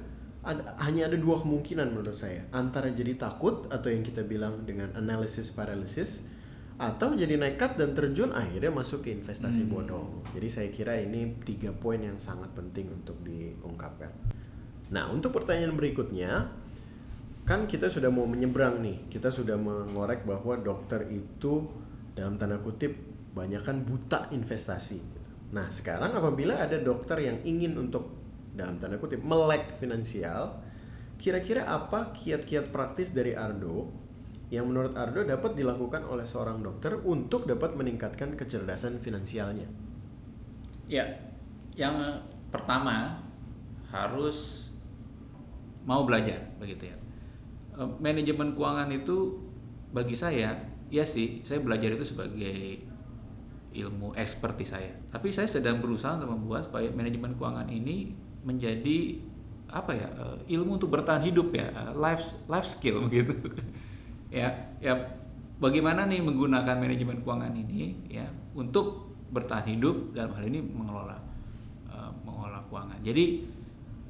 ada, 0.46 0.78
hanya 0.78 1.10
ada 1.10 1.18
dua 1.18 1.42
kemungkinan 1.42 1.90
menurut 1.90 2.14
saya. 2.14 2.46
Antara 2.54 2.86
jadi 2.94 3.18
takut 3.18 3.66
atau 3.66 3.90
yang 3.90 4.06
kita 4.06 4.22
bilang 4.22 4.62
dengan 4.62 4.94
analysis 4.94 5.50
paralysis 5.50 6.22
atau 6.76 7.16
jadi 7.16 7.40
nekat 7.40 7.80
dan 7.80 7.96
terjun 7.96 8.36
akhirnya 8.36 8.68
masuk 8.68 9.08
ke 9.08 9.16
investasi 9.16 9.64
hmm. 9.64 9.72
bodong. 9.72 10.08
Jadi 10.36 10.48
saya 10.52 10.68
kira 10.68 10.92
ini 11.00 11.32
tiga 11.40 11.72
poin 11.72 11.96
yang 11.96 12.20
sangat 12.20 12.52
penting 12.52 12.92
untuk 12.92 13.16
diungkapkan. 13.24 14.12
Nah, 14.92 15.08
untuk 15.08 15.32
pertanyaan 15.32 15.72
berikutnya, 15.72 16.52
kan 17.48 17.64
kita 17.64 17.88
sudah 17.88 18.12
mau 18.12 18.28
menyeberang 18.28 18.84
nih. 18.84 19.08
Kita 19.08 19.32
sudah 19.32 19.56
mengorek 19.56 20.28
bahwa 20.28 20.60
dokter 20.60 21.08
itu 21.08 21.64
dalam 22.12 22.36
tanda 22.36 22.60
kutip 22.60 22.92
banyak 23.32 23.64
kan 23.64 23.80
buta 23.80 24.28
investasi. 24.36 25.00
Nah, 25.56 25.72
sekarang 25.72 26.12
apabila 26.12 26.60
ada 26.60 26.76
dokter 26.76 27.24
yang 27.24 27.40
ingin 27.40 27.72
untuk 27.80 28.12
dalam 28.52 28.76
tanda 28.76 29.00
kutip 29.00 29.24
melek 29.24 29.72
finansial, 29.72 30.60
kira-kira 31.16 31.64
apa 31.64 32.12
kiat-kiat 32.12 32.68
praktis 32.68 33.16
dari 33.16 33.32
Ardo 33.32 34.05
yang 34.46 34.70
menurut 34.70 34.94
Ardo 34.94 35.26
dapat 35.26 35.58
dilakukan 35.58 36.06
oleh 36.06 36.22
seorang 36.22 36.62
dokter 36.62 36.94
untuk 37.02 37.50
dapat 37.50 37.74
meningkatkan 37.74 38.38
kecerdasan 38.38 39.02
finansialnya? 39.02 39.66
Ya, 40.86 41.18
yang 41.74 41.98
pertama 42.54 43.26
harus 43.90 44.70
mau 45.82 46.06
belajar 46.06 46.46
begitu 46.62 46.94
ya. 46.94 46.96
E, 47.74 47.80
manajemen 47.98 48.54
keuangan 48.54 48.90
itu 48.94 49.34
bagi 49.90 50.14
saya 50.14 50.54
ya 50.86 51.02
sih 51.02 51.42
saya 51.42 51.58
belajar 51.58 51.98
itu 51.98 52.06
sebagai 52.06 52.86
ilmu 53.74 54.14
ekspertis 54.14 54.70
saya. 54.70 54.94
Tapi 55.10 55.34
saya 55.34 55.50
sedang 55.50 55.82
berusaha 55.82 56.22
untuk 56.22 56.30
membuat 56.38 56.70
supaya 56.70 56.86
manajemen 56.94 57.34
keuangan 57.34 57.66
ini 57.66 58.14
menjadi 58.46 59.18
apa 59.66 59.90
ya 59.90 60.06
e, 60.06 60.24
ilmu 60.54 60.78
untuk 60.78 60.94
bertahan 60.94 61.26
hidup 61.26 61.50
ya 61.50 61.66
e, 61.66 61.82
life 61.98 62.22
life 62.46 62.70
skill 62.70 63.02
begitu 63.10 63.34
ya 64.36 64.48
ya 64.84 64.92
bagaimana 65.56 66.04
nih 66.04 66.20
menggunakan 66.20 66.76
manajemen 66.76 67.24
keuangan 67.24 67.56
ini 67.56 67.96
ya 68.12 68.28
untuk 68.52 69.16
bertahan 69.32 69.72
hidup 69.72 70.12
dalam 70.12 70.36
hal 70.36 70.44
ini 70.44 70.60
mengelola 70.60 71.16
uh, 71.88 72.12
mengelola 72.20 72.60
keuangan 72.68 73.00
jadi 73.00 73.24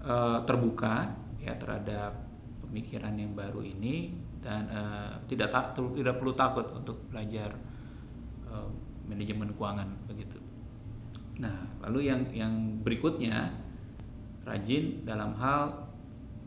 uh, 0.02 0.38
terbuka 0.42 1.14
ya 1.38 1.54
terhadap 1.54 2.26
pemikiran 2.66 3.14
yang 3.14 3.30
baru 3.38 3.62
ini 3.62 4.18
dan 4.42 4.66
uh, 4.70 5.14
tidak 5.30 5.54
tak 5.54 5.78
tidak 5.78 6.18
perlu 6.18 6.34
takut 6.34 6.66
untuk 6.74 7.06
belajar 7.10 7.54
uh, 8.50 8.66
manajemen 9.06 9.54
keuangan 9.54 9.86
begitu. 10.10 10.38
Nah, 11.38 11.66
lalu 11.86 12.10
yang 12.10 12.20
yang 12.34 12.54
berikutnya 12.82 13.54
rajin 14.46 15.02
dalam 15.06 15.34
hal 15.38 15.90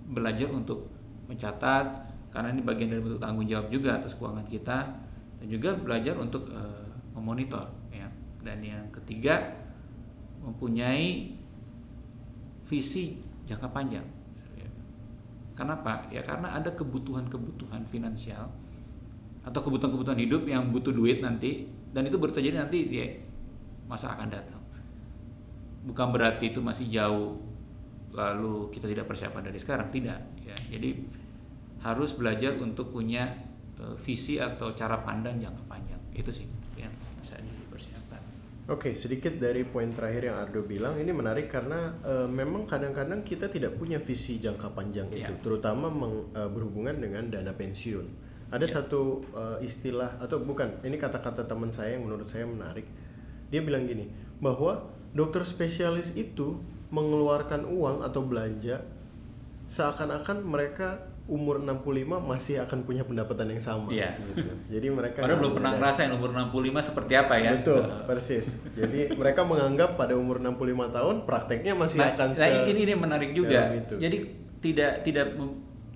belajar 0.09 0.49
untuk 0.49 0.89
mencatat 1.29 2.08
karena 2.29 2.53
ini 2.53 2.61
bagian 2.61 2.93
dari 2.93 3.01
bentuk 3.01 3.21
tanggung 3.21 3.47
jawab 3.49 3.67
juga 3.73 3.97
atas 3.97 4.13
keuangan 4.13 4.45
kita 4.45 4.77
dan 5.39 5.47
juga 5.49 5.73
belajar 5.73 6.15
untuk 6.17 6.49
uh, 6.53 6.85
memonitor 7.17 7.69
ya. 7.89 8.07
Dan 8.39 8.63
yang 8.63 8.87
ketiga 8.93 9.55
mempunyai 10.39 11.35
visi 12.69 13.19
jangka 13.49 13.67
panjang 13.73 14.19
Kenapa? 15.59 16.07
Ya 16.07 16.23
karena 16.23 16.55
ada 16.55 16.71
kebutuhan-kebutuhan 16.71 17.83
finansial 17.91 18.47
atau 19.43 19.59
kebutuhan-kebutuhan 19.59 20.15
hidup 20.15 20.47
yang 20.47 20.71
butuh 20.71 20.95
duit 20.95 21.19
nanti 21.19 21.67
dan 21.91 22.07
itu 22.07 22.15
baru 22.15 22.31
terjadi 22.31 22.63
nanti 22.63 22.87
di 22.87 23.03
masa 23.91 24.15
akan 24.15 24.31
datang. 24.31 24.63
Bukan 25.83 26.15
berarti 26.15 26.55
itu 26.55 26.63
masih 26.63 26.87
jauh 26.87 27.43
lalu 28.15 28.71
kita 28.71 28.87
tidak 28.87 29.11
persiapan 29.11 29.51
dari 29.51 29.59
sekarang, 29.59 29.91
tidak 29.91 30.23
ya. 30.39 30.55
Jadi 30.71 30.95
harus 31.79 32.11
belajar 32.15 32.55
untuk 32.59 32.91
punya 32.91 33.31
uh, 33.79 33.95
visi 34.03 34.35
atau 34.39 34.75
cara 34.75 34.99
pandang 34.99 35.39
jangka 35.39 35.63
panjang. 35.67 36.01
Itu 36.11 36.31
sih 36.31 36.47
yang 36.75 36.91
bisa 37.23 37.39
dipersiapkan. 37.39 38.21
Oke, 38.69 38.93
sedikit 38.93 39.33
dari 39.41 39.65
poin 39.65 39.89
terakhir 39.89 40.29
yang 40.29 40.37
Ardo 40.37 40.61
bilang 40.61 40.99
ini 41.01 41.09
menarik 41.09 41.49
karena 41.49 41.89
uh, 42.05 42.29
memang 42.29 42.69
kadang-kadang 42.69 43.25
kita 43.25 43.49
tidak 43.49 43.73
punya 43.81 43.97
visi 43.97 44.37
jangka 44.37 44.77
panjang 44.77 45.09
itu, 45.09 45.25
yeah. 45.25 45.41
terutama 45.41 45.89
meng, 45.89 46.29
uh, 46.37 46.45
berhubungan 46.45 47.01
dengan 47.01 47.33
dana 47.33 47.49
pensiun. 47.49 48.05
Ada 48.53 48.69
yeah. 48.69 48.73
satu 48.77 49.01
uh, 49.33 49.57
istilah 49.57 50.21
atau 50.21 50.37
bukan, 50.45 50.85
ini 50.85 51.01
kata-kata 51.01 51.49
teman 51.49 51.73
saya 51.73 51.97
yang 51.97 52.05
menurut 52.05 52.29
saya 52.29 52.45
menarik. 52.45 52.85
Dia 53.49 53.65
bilang 53.65 53.89
gini, 53.89 54.05
bahwa 54.37 54.85
dokter 55.17 55.41
spesialis 55.41 56.13
itu 56.13 56.61
mengeluarkan 56.93 57.65
uang 57.65 58.05
atau 58.05 58.21
belanja 58.21 58.85
seakan-akan 59.69 60.45
mereka 60.45 61.08
umur 61.29 61.61
65 61.61 62.09
masih 62.25 62.57
akan 62.65 62.89
punya 62.89 63.05
pendapatan 63.05 63.53
yang 63.53 63.61
sama 63.61 63.93
yeah. 63.93 64.17
gitu. 64.33 64.49
Jadi 64.73 64.87
mereka 64.89 65.21
Padahal 65.21 65.37
belum 65.45 65.53
pernah 65.61 65.71
ngerasain 65.77 66.09
umur 66.09 66.33
65 66.33 66.89
seperti 66.89 67.13
apa 67.13 67.33
ya. 67.37 67.51
Betul, 67.61 67.85
uh. 67.85 68.03
persis. 68.09 68.57
Jadi 68.73 69.13
mereka 69.13 69.45
menganggap 69.45 69.93
pada 69.93 70.17
umur 70.17 70.41
65 70.41 70.89
tahun 70.89 71.15
prakteknya 71.29 71.73
masih 71.77 72.01
nah, 72.01 72.17
akan 72.17 72.27
nah, 72.33 72.49
ini 72.65 72.81
ini 72.81 72.93
menarik 72.97 73.31
juga. 73.37 73.77
Gitu. 73.77 74.01
Jadi 74.01 74.17
tidak 74.59 74.91
tidak 75.05 75.27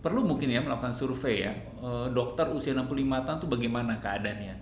perlu 0.06 0.22
mungkin 0.22 0.54
ya 0.54 0.62
melakukan 0.62 0.94
survei 0.94 1.50
ya. 1.50 1.54
Uh, 1.82 2.06
dokter 2.14 2.46
usia 2.54 2.78
65 2.78 2.94
tahun 3.26 3.38
tuh 3.42 3.50
bagaimana 3.50 3.98
keadaannya? 3.98 4.56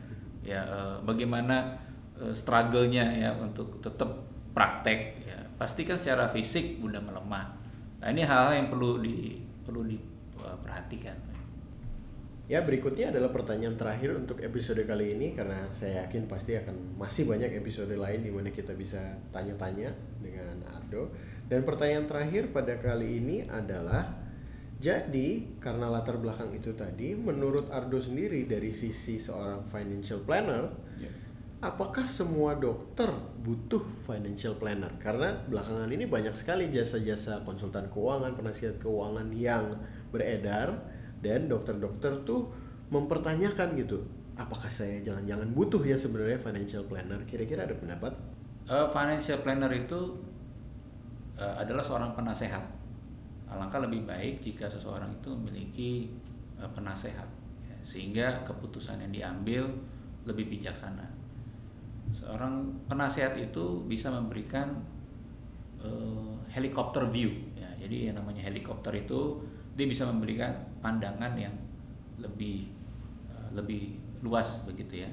Ya 0.47 0.63
uh, 0.63 0.95
bagaimana 1.03 1.75
uh, 2.15 2.31
struggle-nya 2.31 3.11
ya 3.11 3.35
untuk 3.35 3.83
tetap 3.83 4.23
praktek 4.55 5.27
ya. 5.27 5.37
Pasti 5.59 5.83
kan 5.83 5.99
secara 5.99 6.31
fisik 6.31 6.79
udah 6.79 7.03
melemah. 7.03 7.59
Nah, 8.01 8.07
ini 8.09 8.23
hal-hal 8.23 8.55
yang 8.55 8.67
perlu 8.71 8.97
di 9.03 9.37
perlu 9.61 9.85
di 9.85 10.10
perhatikan. 10.61 11.17
Ya 12.51 12.59
berikutnya 12.59 13.15
adalah 13.15 13.31
pertanyaan 13.31 13.79
terakhir 13.79 14.11
untuk 14.17 14.43
episode 14.43 14.83
kali 14.83 15.15
ini 15.15 15.31
karena 15.31 15.71
saya 15.71 16.03
yakin 16.03 16.27
pasti 16.27 16.59
akan 16.59 16.99
masih 16.99 17.23
banyak 17.23 17.47
episode 17.55 17.95
lain 17.95 18.27
di 18.27 18.31
mana 18.33 18.51
kita 18.51 18.75
bisa 18.75 18.99
tanya-tanya 19.31 19.87
dengan 20.19 20.59
Ardo. 20.67 21.15
Dan 21.47 21.63
pertanyaan 21.63 22.11
terakhir 22.11 22.51
pada 22.51 22.75
kali 22.75 23.23
ini 23.23 23.47
adalah 23.47 24.19
jadi 24.81 25.61
karena 25.61 25.87
latar 25.87 26.19
belakang 26.19 26.51
itu 26.51 26.75
tadi 26.75 27.15
menurut 27.15 27.71
Ardo 27.71 28.01
sendiri 28.01 28.43
dari 28.49 28.73
sisi 28.73 29.21
seorang 29.21 29.63
financial 29.69 30.25
planner 30.25 30.65
yeah. 30.97 31.21
Apakah 31.61 32.09
semua 32.09 32.57
dokter 32.57 33.05
butuh 33.45 33.85
financial 34.01 34.57
planner? 34.57 34.97
Karena 34.97 35.29
belakangan 35.45 35.93
ini 35.93 36.09
banyak 36.09 36.33
sekali 36.33 36.73
jasa-jasa 36.73 37.45
konsultan 37.45 37.85
keuangan, 37.93 38.33
penasihat 38.33 38.81
keuangan 38.81 39.29
yang 39.29 39.69
beredar 40.11 40.75
dan 41.23 41.47
dokter-dokter 41.47 42.27
tuh 42.27 42.51
mempertanyakan 42.91 43.79
gitu 43.79 44.03
apakah 44.41 44.71
saya 44.73 44.97
jangan-jangan 45.05 45.53
butuh 45.53 45.81
ya 45.85 45.93
sebenarnya 45.93 46.41
financial 46.41 46.83
planner? 46.89 47.21
Kira-kira 47.29 47.69
ada 47.69 47.75
pendapat? 47.77 48.13
Uh, 48.65 48.87
financial 48.89 49.41
planner 49.45 49.69
itu 49.69 50.17
uh, 51.37 51.55
adalah 51.61 51.85
seorang 51.85 52.17
penasehat. 52.17 52.65
Alangkah 53.51 53.83
lebih 53.83 54.07
baik 54.07 54.41
jika 54.41 54.65
seseorang 54.65 55.11
itu 55.11 55.29
memiliki 55.35 55.91
uh, 56.57 56.69
penasehat 56.73 57.27
ya, 57.67 57.77
sehingga 57.85 58.41
keputusan 58.47 59.03
yang 59.03 59.11
diambil 59.11 59.63
lebih 60.23 60.47
bijaksana. 60.47 61.05
Seorang 62.11 62.67
penasehat 62.87 63.35
itu 63.39 63.83
bisa 63.87 64.11
memberikan 64.11 64.71
uh, 65.83 66.35
helikopter 66.47 67.07
view 67.11 67.31
ya. 67.55 67.67
Jadi 67.81 68.11
yang 68.11 68.15
namanya 68.17 68.45
helikopter 68.45 68.93
itu 68.95 69.41
dia 69.75 69.87
bisa 69.87 70.03
memberikan 70.07 70.51
pandangan 70.83 71.33
yang 71.35 71.53
lebih 72.19 72.69
uh, 73.31 73.49
lebih 73.55 73.97
luas 74.21 74.61
begitu 74.67 75.07
ya. 75.07 75.11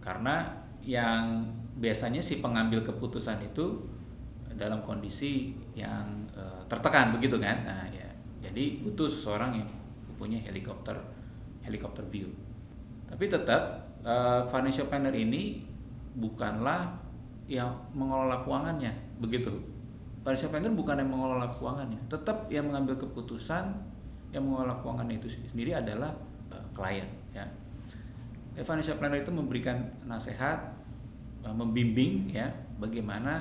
Karena 0.00 0.48
yang 0.82 1.44
biasanya 1.76 2.22
si 2.22 2.38
pengambil 2.38 2.80
keputusan 2.80 3.42
itu 3.42 3.84
dalam 4.56 4.80
kondisi 4.80 5.52
yang 5.76 6.24
uh, 6.32 6.62
tertekan 6.70 7.12
begitu 7.12 7.36
kan? 7.36 7.66
Nah 7.66 7.84
ya. 7.92 8.08
Jadi 8.40 8.80
butuh 8.80 9.10
seseorang 9.10 9.58
yang 9.60 9.68
punya 10.16 10.40
helikopter 10.40 10.96
helikopter 11.60 12.06
view. 12.08 12.30
Tapi 13.10 13.28
tetap 13.28 13.92
uh, 14.06 14.46
financial 14.48 14.88
planner 14.88 15.12
ini 15.12 15.66
bukanlah 16.16 16.96
yang 17.46 17.70
mengelola 17.94 18.42
keuangannya 18.42 18.90
begitu 19.22 19.75
Financial 20.26 20.50
planner 20.50 20.74
bukan 20.74 20.98
yang 20.98 21.06
mengelola 21.06 21.46
keuangannya, 21.54 22.02
tetap 22.10 22.50
yang 22.50 22.66
mengambil 22.66 22.98
keputusan 22.98 23.70
yang 24.34 24.42
mengelola 24.42 24.74
keuangan 24.82 25.06
itu 25.14 25.30
sendiri 25.30 25.78
adalah 25.78 26.10
uh, 26.50 26.66
klien. 26.74 27.06
Ya. 27.30 27.46
Financial 28.58 28.98
planner 28.98 29.22
itu 29.22 29.30
memberikan 29.30 29.86
nasihat, 30.02 30.74
uh, 31.46 31.54
membimbing 31.54 32.26
ya 32.34 32.50
bagaimana 32.82 33.38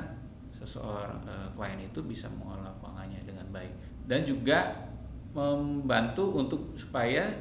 seseorang 0.54 1.26
uh, 1.26 1.50
klien 1.58 1.82
itu 1.82 2.06
bisa 2.06 2.30
mengelola 2.30 2.70
keuangannya 2.78 3.18
dengan 3.26 3.50
baik 3.50 3.74
dan 4.06 4.22
juga 4.22 4.86
membantu 5.34 6.38
untuk 6.38 6.78
supaya 6.78 7.34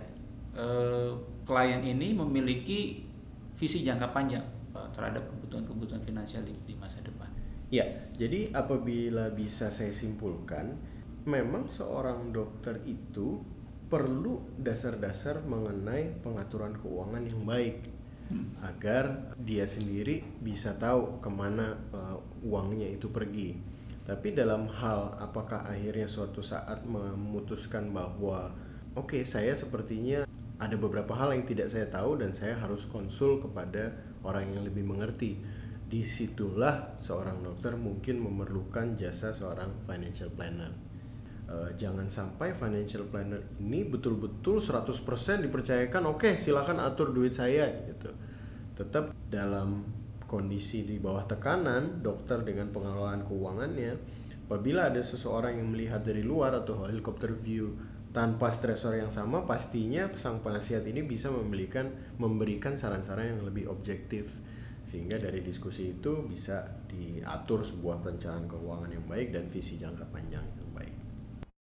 uh, 0.56 1.12
klien 1.44 1.84
ini 1.84 2.16
memiliki 2.16 3.04
visi 3.60 3.84
jangka 3.84 4.08
panjang 4.08 4.56
terhadap 4.96 5.20
kebutuhan-kebutuhan 5.36 6.00
finansial 6.00 6.42
di, 6.42 6.56
di 6.64 6.74
masa 6.74 6.98
depan. 7.04 7.28
Ya, 7.74 7.90
jadi 8.14 8.54
apabila 8.54 9.34
bisa 9.34 9.66
saya 9.74 9.90
simpulkan, 9.90 10.78
memang 11.26 11.66
seorang 11.66 12.30
dokter 12.30 12.78
itu 12.86 13.42
perlu 13.90 14.38
dasar-dasar 14.62 15.42
mengenai 15.42 16.22
pengaturan 16.22 16.78
keuangan 16.78 17.26
yang 17.26 17.42
baik 17.42 17.82
hmm. 18.30 18.62
agar 18.62 19.34
dia 19.42 19.66
sendiri 19.66 20.22
bisa 20.38 20.78
tahu 20.78 21.18
ke 21.18 21.26
mana 21.26 21.74
uh, 21.90 22.22
uangnya 22.46 22.94
itu 22.94 23.10
pergi. 23.10 23.58
Tapi 24.06 24.38
dalam 24.38 24.70
hal 24.70 25.18
apakah 25.18 25.66
akhirnya 25.66 26.06
suatu 26.06 26.46
saat 26.46 26.86
memutuskan 26.86 27.90
bahwa 27.90 28.54
oke 28.94 29.18
okay, 29.18 29.22
saya 29.26 29.50
sepertinya 29.58 30.22
ada 30.62 30.78
beberapa 30.78 31.10
hal 31.18 31.34
yang 31.34 31.42
tidak 31.42 31.74
saya 31.74 31.90
tahu 31.90 32.22
dan 32.22 32.30
saya 32.38 32.54
harus 32.54 32.86
konsul 32.86 33.42
kepada 33.42 33.90
orang 34.22 34.54
yang 34.54 34.62
lebih 34.62 34.86
mengerti 34.86 35.42
di 35.84 36.00
situlah 36.00 36.98
seorang 36.98 37.44
dokter 37.44 37.76
mungkin 37.76 38.20
memerlukan 38.24 38.96
jasa 38.96 39.30
seorang 39.30 39.84
financial 39.84 40.32
planner. 40.32 40.72
Uh, 41.44 41.68
jangan 41.76 42.08
sampai 42.08 42.56
financial 42.56 43.04
planner 43.04 43.36
ini 43.60 43.84
betul-betul 43.84 44.64
100% 44.64 45.44
dipercayakan 45.44 46.02
oke 46.08 46.24
okay, 46.24 46.32
silakan 46.40 46.80
atur 46.80 47.12
duit 47.12 47.36
saya 47.36 47.68
gitu. 47.84 48.08
Tetap 48.74 49.12
dalam 49.28 49.84
kondisi 50.24 50.88
di 50.88 50.96
bawah 50.96 51.28
tekanan 51.28 52.00
dokter 52.00 52.40
dengan 52.42 52.72
pengelolaan 52.72 53.28
keuangannya 53.28 53.92
apabila 54.48 54.88
ada 54.88 55.04
seseorang 55.04 55.60
yang 55.60 55.68
melihat 55.72 56.00
dari 56.00 56.24
luar 56.24 56.56
atau 56.56 56.84
helicopter 56.84 57.32
view 57.32 57.76
tanpa 58.14 58.54
stresor 58.54 58.94
yang 58.94 59.10
sama 59.10 59.42
pastinya 59.42 60.06
sang 60.14 60.38
penasihat 60.40 60.86
ini 60.86 61.02
bisa 61.02 61.28
memberikan 61.28 61.90
memberikan 62.16 62.78
saran-saran 62.78 63.36
yang 63.36 63.42
lebih 63.42 63.66
objektif 63.66 64.30
sehingga 64.84 65.18
dari 65.18 65.40
diskusi 65.40 65.96
itu 65.96 66.24
bisa 66.24 66.64
diatur 66.86 67.64
sebuah 67.64 68.04
perencanaan 68.04 68.46
keuangan 68.46 68.90
yang 68.92 69.04
baik 69.08 69.34
dan 69.34 69.50
visi 69.50 69.80
jangka 69.80 70.06
panjang 70.12 70.44
yang 70.56 70.70
baik. 70.70 70.93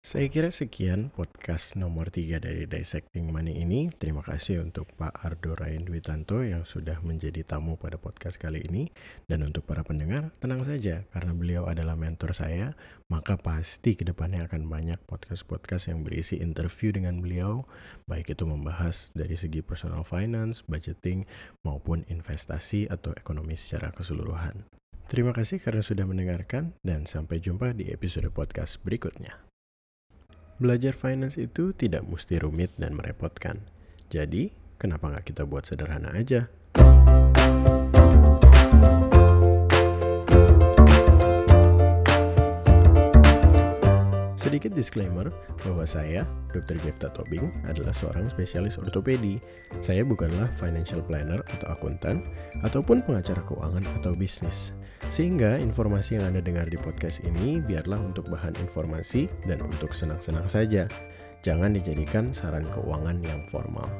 Saya 0.04 0.28
kira 0.28 0.52
sekian 0.52 1.08
podcast 1.08 1.80
nomor 1.80 2.12
3 2.12 2.36
dari 2.36 2.68
Dissecting 2.68 3.32
Money 3.32 3.64
ini. 3.64 3.88
Terima 3.88 4.20
kasih 4.20 4.60
untuk 4.60 4.84
Pak 5.00 5.24
Ardo 5.24 5.56
Ryan 5.56 5.88
Witanto 5.88 6.44
yang 6.44 6.68
sudah 6.68 7.00
menjadi 7.00 7.40
tamu 7.40 7.80
pada 7.80 7.96
podcast 7.96 8.36
kali 8.36 8.60
ini. 8.68 8.92
Dan 9.24 9.48
untuk 9.48 9.64
para 9.64 9.80
pendengar, 9.80 10.28
tenang 10.44 10.60
saja 10.60 11.08
karena 11.08 11.32
beliau 11.32 11.64
adalah 11.72 11.96
mentor 11.96 12.36
saya, 12.36 12.76
maka 13.08 13.40
pasti 13.40 13.96
ke 13.96 14.04
depannya 14.04 14.44
akan 14.44 14.68
banyak 14.68 15.00
podcast-podcast 15.08 15.88
yang 15.88 16.04
berisi 16.04 16.36
interview 16.36 16.92
dengan 16.92 17.24
beliau, 17.24 17.64
baik 18.04 18.36
itu 18.36 18.44
membahas 18.44 19.08
dari 19.16 19.40
segi 19.40 19.64
personal 19.64 20.04
finance, 20.04 20.68
budgeting, 20.68 21.24
maupun 21.64 22.04
investasi 22.12 22.92
atau 22.92 23.16
ekonomi 23.16 23.56
secara 23.56 23.88
keseluruhan. 23.88 24.68
Terima 25.08 25.32
kasih 25.32 25.64
karena 25.64 25.80
sudah 25.80 26.04
mendengarkan 26.04 26.76
dan 26.84 27.08
sampai 27.08 27.40
jumpa 27.40 27.72
di 27.72 27.88
episode 27.88 28.28
podcast 28.36 28.84
berikutnya. 28.84 29.53
Belajar 30.54 30.94
finance 30.94 31.34
itu 31.34 31.74
tidak 31.74 32.06
mesti 32.06 32.38
rumit 32.38 32.70
dan 32.78 32.94
merepotkan. 32.94 33.66
Jadi, 34.06 34.54
kenapa 34.78 35.10
nggak 35.10 35.34
kita 35.34 35.42
buat 35.42 35.66
sederhana 35.66 36.14
aja? 36.14 36.46
Sedikit 44.54 44.78
disclaimer 44.78 45.34
bahwa 45.66 45.82
saya, 45.82 46.22
Dr. 46.54 46.78
Jefta 46.86 47.10
Tobing, 47.10 47.50
adalah 47.66 47.90
seorang 47.90 48.30
spesialis 48.30 48.78
ortopedi. 48.78 49.42
Saya 49.82 50.06
bukanlah 50.06 50.46
financial 50.54 51.02
planner 51.02 51.42
atau 51.58 51.74
akuntan, 51.74 52.22
ataupun 52.62 53.02
pengacara 53.02 53.42
keuangan 53.50 53.82
atau 53.98 54.14
bisnis. 54.14 54.70
Sehingga 55.10 55.58
informasi 55.58 56.22
yang 56.22 56.30
Anda 56.30 56.38
dengar 56.38 56.70
di 56.70 56.78
podcast 56.78 57.26
ini 57.26 57.58
biarlah 57.66 57.98
untuk 57.98 58.30
bahan 58.30 58.54
informasi 58.62 59.26
dan 59.42 59.58
untuk 59.58 59.90
senang-senang 59.90 60.46
saja. 60.46 60.86
Jangan 61.42 61.74
dijadikan 61.74 62.30
saran 62.30 62.62
keuangan 62.78 63.26
yang 63.26 63.42
formal. 63.50 63.90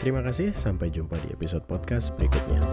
Terima 0.00 0.24
kasih, 0.24 0.56
sampai 0.56 0.88
jumpa 0.88 1.20
di 1.20 1.36
episode 1.36 1.68
podcast 1.68 2.16
berikutnya. 2.16 2.64